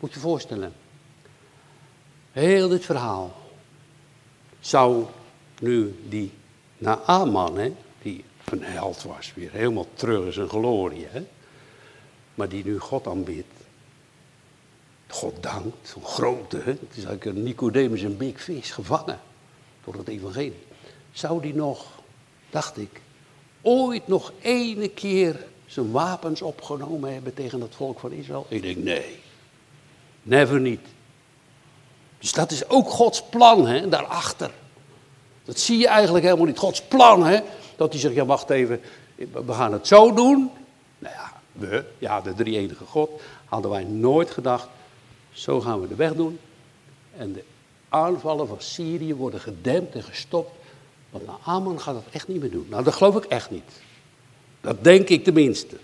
Moet 0.00 0.12
je 0.12 0.20
voorstellen. 0.20 0.72
Heel 2.32 2.68
dit 2.68 2.84
verhaal 2.84 3.36
zou 4.60 5.06
nu 5.60 5.98
die 6.08 6.32
Naaman, 6.78 7.58
hè, 7.58 7.72
die 8.02 8.24
een 8.50 8.62
held 8.62 9.02
was. 9.02 9.32
Weer 9.34 9.50
helemaal 9.52 9.88
terug 9.94 10.24
in 10.26 10.32
zijn 10.32 10.48
glorie. 10.48 11.06
Hè? 11.08 11.26
Maar 12.34 12.48
die 12.48 12.64
nu 12.64 12.78
God 12.78 13.06
aanbidt. 13.06 13.52
God 15.08 15.42
dankt, 15.42 15.88
zo'n 15.88 16.04
grote. 16.04 16.56
Hè? 16.56 16.70
Het 16.70 16.90
is 16.90 17.04
eigenlijk 17.04 17.24
een 17.24 17.42
Nicodemus 17.42 18.02
een 18.02 18.16
big 18.16 18.42
fish 18.42 18.72
gevangen 18.72 19.20
door 19.84 19.94
het 19.94 20.08
evangelie. 20.08 20.62
Zou 21.12 21.42
die 21.42 21.54
nog, 21.54 21.86
dacht 22.50 22.78
ik, 22.78 23.00
ooit 23.62 24.08
nog 24.08 24.32
ene 24.40 24.88
keer 24.88 25.46
zijn 25.66 25.90
wapens 25.90 26.42
opgenomen 26.42 27.12
hebben 27.12 27.34
tegen 27.34 27.60
het 27.60 27.74
volk 27.74 27.98
van 27.98 28.12
Israël? 28.12 28.46
Ik 28.48 28.62
denk, 28.62 28.76
nee. 28.76 29.20
Never 30.22 30.60
niet. 30.60 30.80
Dus 32.18 32.32
dat 32.32 32.50
is 32.50 32.68
ook 32.68 32.90
Gods 32.90 33.22
plan, 33.22 33.66
hè, 33.66 33.88
daarachter. 33.88 34.50
Dat 35.44 35.58
zie 35.58 35.78
je 35.78 35.88
eigenlijk 35.88 36.24
helemaal 36.24 36.46
niet. 36.46 36.58
Gods 36.58 36.82
plan, 36.82 37.24
hè. 37.24 37.40
Dat 37.76 37.92
hij 37.92 38.00
zegt, 38.00 38.14
ja 38.14 38.24
wacht 38.24 38.50
even, 38.50 38.80
we 39.16 39.52
gaan 39.52 39.72
het 39.72 39.86
zo 39.86 40.14
doen. 40.14 40.50
Nou 40.98 41.14
ja, 41.14 41.32
we, 41.52 41.84
ja 41.98 42.20
de 42.20 42.34
drie 42.34 42.58
enige 42.58 42.84
God, 42.84 43.10
hadden 43.44 43.70
wij 43.70 43.84
nooit 43.84 44.30
gedacht, 44.30 44.68
zo 45.32 45.60
gaan 45.60 45.80
we 45.80 45.88
de 45.88 45.94
weg 45.94 46.14
doen. 46.14 46.38
En 47.16 47.32
de 47.32 47.44
aanvallen 47.94 48.48
van 48.48 48.60
Syrië 48.60 49.14
worden 49.14 49.40
gedempt 49.40 49.94
en 49.94 50.02
gestopt. 50.02 50.50
Want 51.10 51.24
Aman 51.44 51.80
gaat 51.80 51.94
het 51.94 52.04
echt 52.10 52.28
niet 52.28 52.40
meer 52.40 52.50
doen. 52.50 52.66
Nou, 52.70 52.84
dat 52.84 52.94
geloof 52.94 53.16
ik 53.16 53.24
echt 53.24 53.50
niet. 53.50 53.70
Dat 54.60 54.84
denk 54.84 55.08
ik 55.08 55.24
tenminste. 55.24 55.76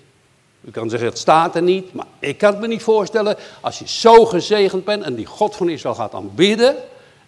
U 0.61 0.71
kan 0.71 0.91
zeggen, 0.91 1.09
het 1.09 1.19
staat 1.19 1.55
er 1.55 1.63
niet, 1.63 1.93
maar 1.93 2.07
ik 2.19 2.39
kan 2.39 2.51
het 2.51 2.61
me 2.61 2.67
niet 2.67 2.83
voorstellen. 2.83 3.37
Als 3.61 3.79
je 3.79 3.89
zo 3.89 4.25
gezegend 4.25 4.85
bent 4.85 5.03
en 5.03 5.15
die 5.15 5.27
God 5.27 5.57
van 5.57 5.69
Israël 5.69 5.95
gaat 5.95 6.15
aanbidden. 6.15 6.77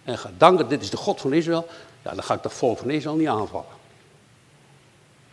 En 0.03 0.17
gaat 0.17 0.31
danken, 0.37 0.69
dit 0.69 0.81
is 0.81 0.89
de 0.89 0.97
God 0.97 1.21
van 1.21 1.33
Israël. 1.33 1.67
Ja, 2.03 2.13
dan 2.13 2.23
ga 2.23 2.33
ik 2.33 2.43
dat 2.43 2.53
volk 2.53 2.77
van 2.77 2.89
Israël 2.89 3.15
niet 3.15 3.27
aanvallen. 3.27 3.81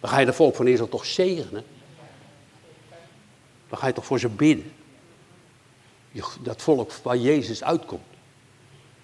Dan 0.01 0.11
ga 0.11 0.19
je 0.19 0.27
de 0.27 0.33
volk 0.33 0.57
van 0.57 0.67
Israël 0.67 0.89
toch 0.89 1.07
zegenen. 1.07 1.65
Dan 3.69 3.79
ga 3.79 3.87
je 3.87 3.93
toch 3.93 4.07
voor 4.07 4.19
ze 4.19 4.29
bidden. 4.29 4.73
Dat 6.41 6.63
volk 6.63 6.93
waar 7.03 7.17
Jezus 7.17 7.65
uitkomt. 7.65 8.10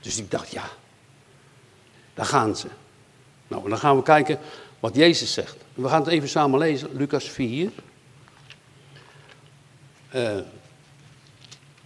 Dus 0.06 0.18
ik 0.18 0.30
dacht, 0.30 0.50
ja, 0.50 0.70
daar 2.14 2.26
gaan 2.26 2.56
ze. 2.56 2.68
Nou, 3.48 3.68
dan 3.68 3.78
gaan 3.78 3.96
we 3.96 4.02
kijken 4.02 4.38
wat 4.80 4.94
Jezus 4.94 5.32
zegt. 5.32 5.56
We 5.74 5.88
gaan 5.88 6.00
het 6.00 6.10
even 6.10 6.28
samen 6.28 6.58
lezen, 6.58 6.96
Lucas 6.96 7.30
4. 7.30 7.70
Uh, 10.14 10.38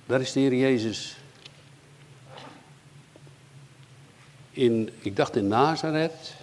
daar 0.07 0.21
is 0.21 0.33
de 0.33 0.41
Heer 0.41 0.55
Jezus 0.55 1.17
in, 4.51 4.91
ik 4.99 5.17
dacht 5.17 5.37
in 5.37 5.49
Nazareth. 5.49 6.35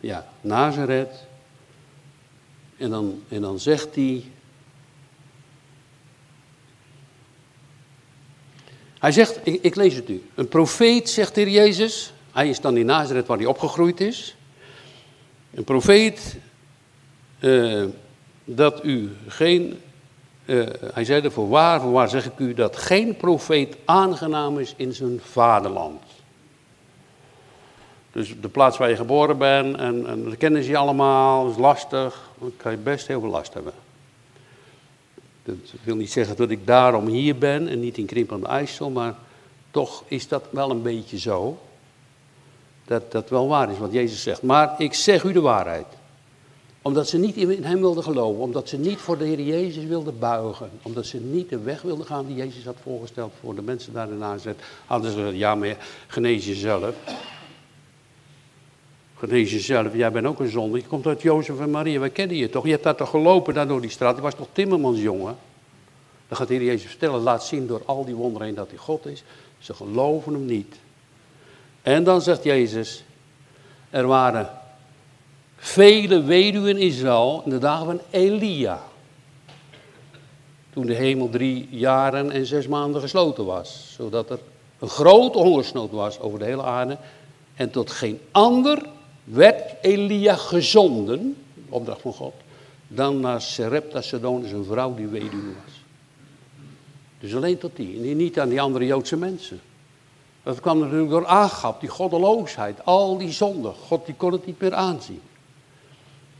Ja, 0.00 0.28
Nazareth. 0.40 1.26
En 2.76 2.90
dan, 2.90 3.22
en 3.28 3.40
dan 3.40 3.58
zegt 3.58 3.94
hij. 3.94 4.24
Hij 9.02 9.12
zegt, 9.12 9.40
ik, 9.42 9.62
ik, 9.62 9.74
lees 9.74 9.94
het 9.94 10.08
u. 10.08 10.22
Een 10.34 10.48
profeet, 10.48 11.10
zegt 11.10 11.34
de 11.34 11.40
Heer 11.40 11.50
Jezus. 11.50 12.12
Hij 12.32 12.48
is 12.48 12.60
dan 12.60 12.76
in 12.76 12.86
Nazareth 12.86 13.26
waar 13.26 13.36
hij 13.36 13.46
opgegroeid 13.46 14.00
is. 14.00 14.36
Een 15.54 15.64
profeet, 15.64 16.36
uh, 17.40 17.84
dat 18.44 18.84
u 18.84 19.16
geen 19.26 19.80
uh, 20.44 20.66
hij 20.92 21.04
zei 21.04 21.22
er 21.22 21.48
waar, 21.48 21.80
voor 21.80 21.92
waar 21.92 22.08
zeg 22.08 22.26
ik 22.26 22.38
u, 22.38 22.54
dat 22.54 22.76
geen 22.76 23.16
profeet 23.16 23.76
aangenaam 23.84 24.58
is 24.58 24.74
in 24.76 24.92
zijn 24.92 25.20
vaderland. 25.22 26.02
Dus 28.12 28.34
de 28.40 28.48
plaats 28.48 28.78
waar 28.78 28.88
je 28.88 28.96
geboren 28.96 29.38
bent, 29.38 29.76
en, 29.76 30.06
en 30.06 30.24
dat 30.24 30.36
kennen 30.36 30.62
ze 30.62 30.70
je 30.70 30.76
allemaal, 30.76 31.50
is 31.50 31.56
lastig, 31.56 32.30
dan 32.38 32.52
kan 32.56 32.72
je 32.72 32.78
best 32.78 33.06
heel 33.06 33.20
veel 33.20 33.30
last 33.30 33.54
hebben. 33.54 33.72
Dat 35.44 35.56
wil 35.82 35.96
niet 35.96 36.12
zeggen 36.12 36.36
dat 36.36 36.50
ik 36.50 36.66
daarom 36.66 37.06
hier 37.06 37.38
ben 37.38 37.68
en 37.68 37.80
niet 37.80 37.98
in 37.98 38.06
Krimp 38.06 38.32
aan 38.32 38.40
de 38.40 38.46
IJssel, 38.46 38.90
maar 38.90 39.14
toch 39.70 40.04
is 40.06 40.28
dat 40.28 40.44
wel 40.50 40.70
een 40.70 40.82
beetje 40.82 41.18
zo. 41.18 41.58
Dat 42.84 43.12
dat 43.12 43.30
wel 43.30 43.48
waar 43.48 43.70
is 43.70 43.78
wat 43.78 43.92
Jezus 43.92 44.22
zegt. 44.22 44.42
Maar 44.42 44.74
ik 44.78 44.94
zeg 44.94 45.22
u 45.22 45.32
de 45.32 45.40
waarheid 45.40 45.86
omdat 46.82 47.08
ze 47.08 47.18
niet 47.18 47.36
in 47.36 47.64
hem 47.64 47.80
wilden 47.80 48.02
geloven, 48.02 48.42
omdat 48.42 48.68
ze 48.68 48.78
niet 48.78 48.98
voor 48.98 49.18
de 49.18 49.24
Heer 49.24 49.40
Jezus 49.40 49.84
wilden 49.84 50.18
buigen, 50.18 50.70
omdat 50.82 51.06
ze 51.06 51.20
niet 51.20 51.48
de 51.48 51.58
weg 51.58 51.82
wilden 51.82 52.06
gaan 52.06 52.26
die 52.26 52.36
Jezus 52.36 52.64
had 52.64 52.76
voorgesteld 52.82 53.32
voor 53.40 53.54
de 53.54 53.62
mensen 53.62 53.92
daar 53.92 54.08
in 54.08 54.18
Nazareth, 54.18 54.60
hadden 54.86 55.12
ze 55.12 55.20
ja 55.20 55.54
maar 55.54 55.76
genees 56.06 56.46
jezelf. 56.46 56.94
Genees 59.28 59.50
jezelf, 59.50 59.94
jij 59.94 60.12
bent 60.12 60.26
ook 60.26 60.40
een 60.40 60.50
zonde, 60.50 60.78
je 60.78 60.86
komt 60.86 61.06
uit 61.06 61.22
Jozef 61.22 61.60
en 61.60 61.70
Maria, 61.70 62.00
wij 62.00 62.10
kennen 62.10 62.36
je 62.36 62.50
toch? 62.50 62.64
Je 62.64 62.70
hebt 62.70 62.82
daar 62.82 62.94
toch 62.94 63.10
gelopen 63.10 63.54
daar 63.54 63.68
door 63.68 63.80
die 63.80 63.90
straat, 63.90 64.16
je 64.16 64.22
was 64.22 64.34
toch 64.34 64.48
timmermansjongen? 64.52 65.36
Dan 66.28 66.36
gaat 66.36 66.48
de 66.48 66.54
Heer 66.54 66.64
Jezus 66.64 66.90
vertellen, 66.90 67.20
laat 67.20 67.44
zien 67.44 67.66
door 67.66 67.82
al 67.84 68.04
die 68.04 68.14
wonderen 68.14 68.54
dat 68.54 68.68
hij 68.68 68.78
God 68.78 69.06
is. 69.06 69.22
Ze 69.58 69.74
geloven 69.74 70.32
hem 70.32 70.44
niet. 70.44 70.76
En 71.82 72.04
dan 72.04 72.22
zegt 72.22 72.44
Jezus, 72.44 73.04
er 73.90 74.06
waren 74.06 74.50
vele 75.56 76.22
weduwen 76.22 76.70
in 76.70 76.86
Israël 76.86 77.42
in 77.44 77.50
de 77.50 77.58
dagen 77.58 77.86
van 77.86 78.00
Elia. 78.10 78.82
Toen 80.72 80.86
de 80.86 80.94
hemel 80.94 81.28
drie 81.28 81.68
jaren 81.70 82.30
en 82.30 82.46
zes 82.46 82.66
maanden 82.66 83.00
gesloten 83.00 83.44
was. 83.44 83.94
Zodat 83.96 84.30
er 84.30 84.38
een 84.78 84.88
grote 84.88 85.38
hongersnood 85.38 85.90
was 85.90 86.20
over 86.20 86.38
de 86.38 86.44
hele 86.44 86.62
aarde. 86.62 86.98
En 87.54 87.70
tot 87.70 87.90
geen 87.90 88.20
ander 88.30 88.82
werd 89.24 89.74
Elia 89.80 90.36
gezonden, 90.36 91.36
opdracht 91.68 92.00
van 92.00 92.12
God, 92.12 92.34
dan 92.88 93.20
naar 93.20 93.40
Serepta 93.40 94.00
Sidon, 94.00 94.44
een 94.44 94.64
vrouw 94.64 94.94
die 94.94 95.06
weduwe 95.06 95.52
was. 95.64 95.80
Dus 97.18 97.34
alleen 97.34 97.58
tot 97.58 97.76
die, 97.76 98.10
en 98.10 98.16
niet 98.16 98.40
aan 98.40 98.48
die 98.48 98.60
andere 98.60 98.86
Joodse 98.86 99.16
mensen. 99.16 99.60
Dat 100.42 100.60
kwam 100.60 100.78
natuurlijk 100.78 101.10
door 101.10 101.26
Agap, 101.26 101.80
die 101.80 101.88
goddeloosheid, 101.88 102.84
al 102.84 103.18
die 103.18 103.32
zonden. 103.32 103.74
God 103.74 104.06
die 104.06 104.14
kon 104.14 104.32
het 104.32 104.46
niet 104.46 104.60
meer 104.60 104.74
aanzien 104.74 105.20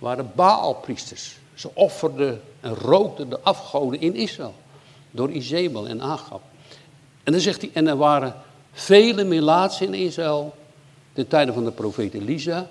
waren 0.03 0.31
Baalpriesters. 0.35 1.37
Ze 1.55 1.71
offerden 1.75 2.43
en 2.61 2.75
rookten 2.75 3.29
de 3.29 3.41
afgoden 3.41 4.01
in 4.01 4.15
Israël. 4.15 4.55
Door 5.11 5.31
Izebel 5.31 5.87
en 5.87 6.03
Agab. 6.03 6.43
En 7.23 7.33
dan 7.33 7.41
zegt 7.41 7.61
hij, 7.61 7.71
en 7.73 7.87
er 7.87 7.97
waren 7.97 8.35
vele 8.73 9.25
melaatsen 9.25 9.87
in 9.87 9.95
Israël. 9.95 10.55
De 11.13 11.27
tijden 11.27 11.55
van 11.55 11.65
de 11.65 11.73
profeet 11.73 12.15
Elisa. 12.15 12.71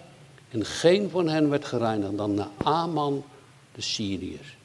En 0.49 0.65
geen 0.65 1.09
van 1.09 1.27
hen 1.27 1.49
werd 1.49 1.65
gereinigd 1.65 2.17
dan 2.17 2.47
Naaman 2.63 3.23
de 3.75 3.81
Syriër. 3.81 4.55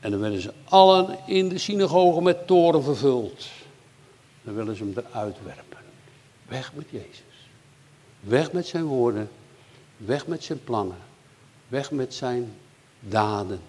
En 0.00 0.10
dan 0.10 0.20
werden 0.20 0.40
ze 0.40 0.52
allen 0.64 1.18
in 1.26 1.48
de 1.48 1.58
synagoge 1.58 2.20
met 2.22 2.46
toren 2.46 2.82
vervuld. 2.82 3.46
Dan 4.42 4.54
willen 4.54 4.76
ze 4.76 4.82
hem 4.82 4.92
eruit 4.96 5.36
werpen. 5.44 5.78
Weg 6.48 6.72
met 6.74 6.86
Jezus. 6.90 7.48
Weg 8.20 8.52
met 8.52 8.66
zijn 8.66 8.84
woorden. 8.84 9.30
Weg 9.96 10.26
met 10.26 10.44
zijn 10.44 10.64
plannen. 10.64 10.96
Weg 11.68 11.90
met 11.90 12.14
zijn 12.14 12.54
daden. 13.00 13.60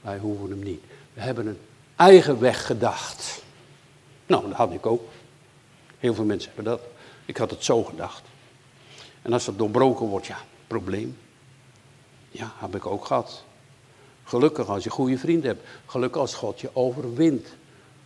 Wij 0.00 0.18
hoeven 0.18 0.50
hem 0.50 0.62
niet. 0.62 0.82
We 1.14 1.20
hebben 1.20 1.46
een 1.46 1.58
eigen 1.96 2.40
weg 2.40 2.66
gedacht. 2.66 3.42
Nou, 4.26 4.48
dat 4.48 4.52
had 4.52 4.72
ik 4.72 4.86
ook. 4.86 5.08
Heel 5.98 6.14
veel 6.14 6.24
mensen 6.24 6.52
hebben 6.54 6.72
dat. 6.72 6.80
Ik 7.28 7.36
had 7.36 7.50
het 7.50 7.64
zo 7.64 7.84
gedacht. 7.84 8.22
En 9.22 9.32
als 9.32 9.44
dat 9.44 9.58
doorbroken 9.58 10.06
wordt, 10.06 10.26
ja, 10.26 10.38
probleem. 10.66 11.18
Ja, 12.30 12.52
heb 12.56 12.74
ik 12.74 12.86
ook 12.86 13.04
gehad. 13.04 13.44
Gelukkig 14.24 14.68
als 14.68 14.84
je 14.84 14.90
goede 14.90 15.18
vrienden 15.18 15.48
hebt. 15.48 15.66
Gelukkig 15.86 16.20
als 16.20 16.34
God 16.34 16.60
je 16.60 16.70
overwint. 16.72 17.46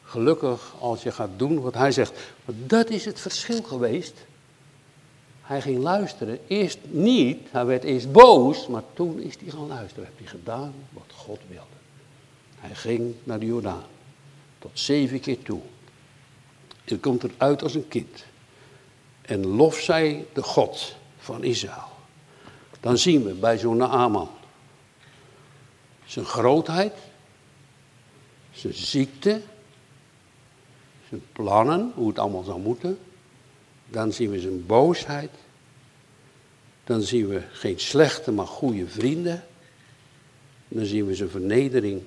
Gelukkig 0.02 0.74
als 0.78 1.02
je 1.02 1.12
gaat 1.12 1.30
doen 1.36 1.60
wat 1.60 1.74
hij 1.74 1.92
zegt. 1.92 2.18
Dat 2.44 2.90
is 2.90 3.04
het 3.04 3.20
verschil 3.20 3.62
geweest 3.62 4.14
hij 5.52 5.60
ging 5.60 5.78
luisteren. 5.78 6.38
Eerst 6.46 6.78
niet, 6.90 7.48
hij 7.50 7.66
werd 7.66 7.84
eerst 7.84 8.12
boos, 8.12 8.66
maar 8.66 8.82
toen 8.94 9.20
is 9.20 9.34
hij 9.40 9.50
gaan 9.50 9.66
luisteren. 9.66 10.04
Heeft 10.04 10.18
hij 10.18 10.28
gedaan 10.28 10.74
wat 10.90 11.12
God 11.14 11.40
wilde. 11.48 11.66
Hij 12.56 12.74
ging 12.74 13.14
naar 13.24 13.38
de 13.38 13.46
Jordaan. 13.46 13.84
Tot 14.58 14.70
zeven 14.72 15.20
keer 15.20 15.42
toe. 15.42 15.60
En 16.84 17.00
komt 17.00 17.22
eruit 17.24 17.62
als 17.62 17.74
een 17.74 17.88
kind. 17.88 18.24
En 19.32 19.46
lof 19.46 19.78
zij 19.78 20.26
de 20.32 20.42
God 20.42 20.96
van 21.18 21.44
Israël. 21.44 21.88
Dan 22.80 22.98
zien 22.98 23.24
we 23.24 23.32
bij 23.32 23.58
zo'n 23.58 23.76
Naaman. 23.76 24.30
Zijn 26.04 26.24
grootheid. 26.24 26.92
Zijn 28.50 28.74
ziekte. 28.74 29.40
Zijn 31.08 31.22
plannen, 31.32 31.92
hoe 31.94 32.08
het 32.08 32.18
allemaal 32.18 32.42
zou 32.42 32.60
moeten. 32.60 32.98
Dan 33.88 34.12
zien 34.12 34.30
we 34.30 34.40
zijn 34.40 34.66
boosheid. 34.66 35.30
Dan 36.84 37.02
zien 37.02 37.28
we 37.28 37.42
geen 37.52 37.80
slechte, 37.80 38.32
maar 38.32 38.46
goede 38.46 38.88
vrienden. 38.88 39.44
Dan 40.68 40.84
zien 40.84 41.06
we 41.06 41.14
zijn 41.14 41.30
vernedering, 41.30 42.02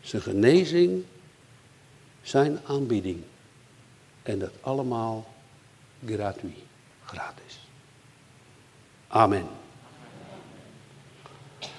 zijn 0.00 0.22
genezing, 0.22 1.04
zijn 2.22 2.60
aanbieding. 2.66 3.22
En 4.22 4.38
dat 4.38 4.52
allemaal 4.60 5.31
gratuit, 6.02 6.64
gratis. 7.06 7.60
Amen. 9.10 9.61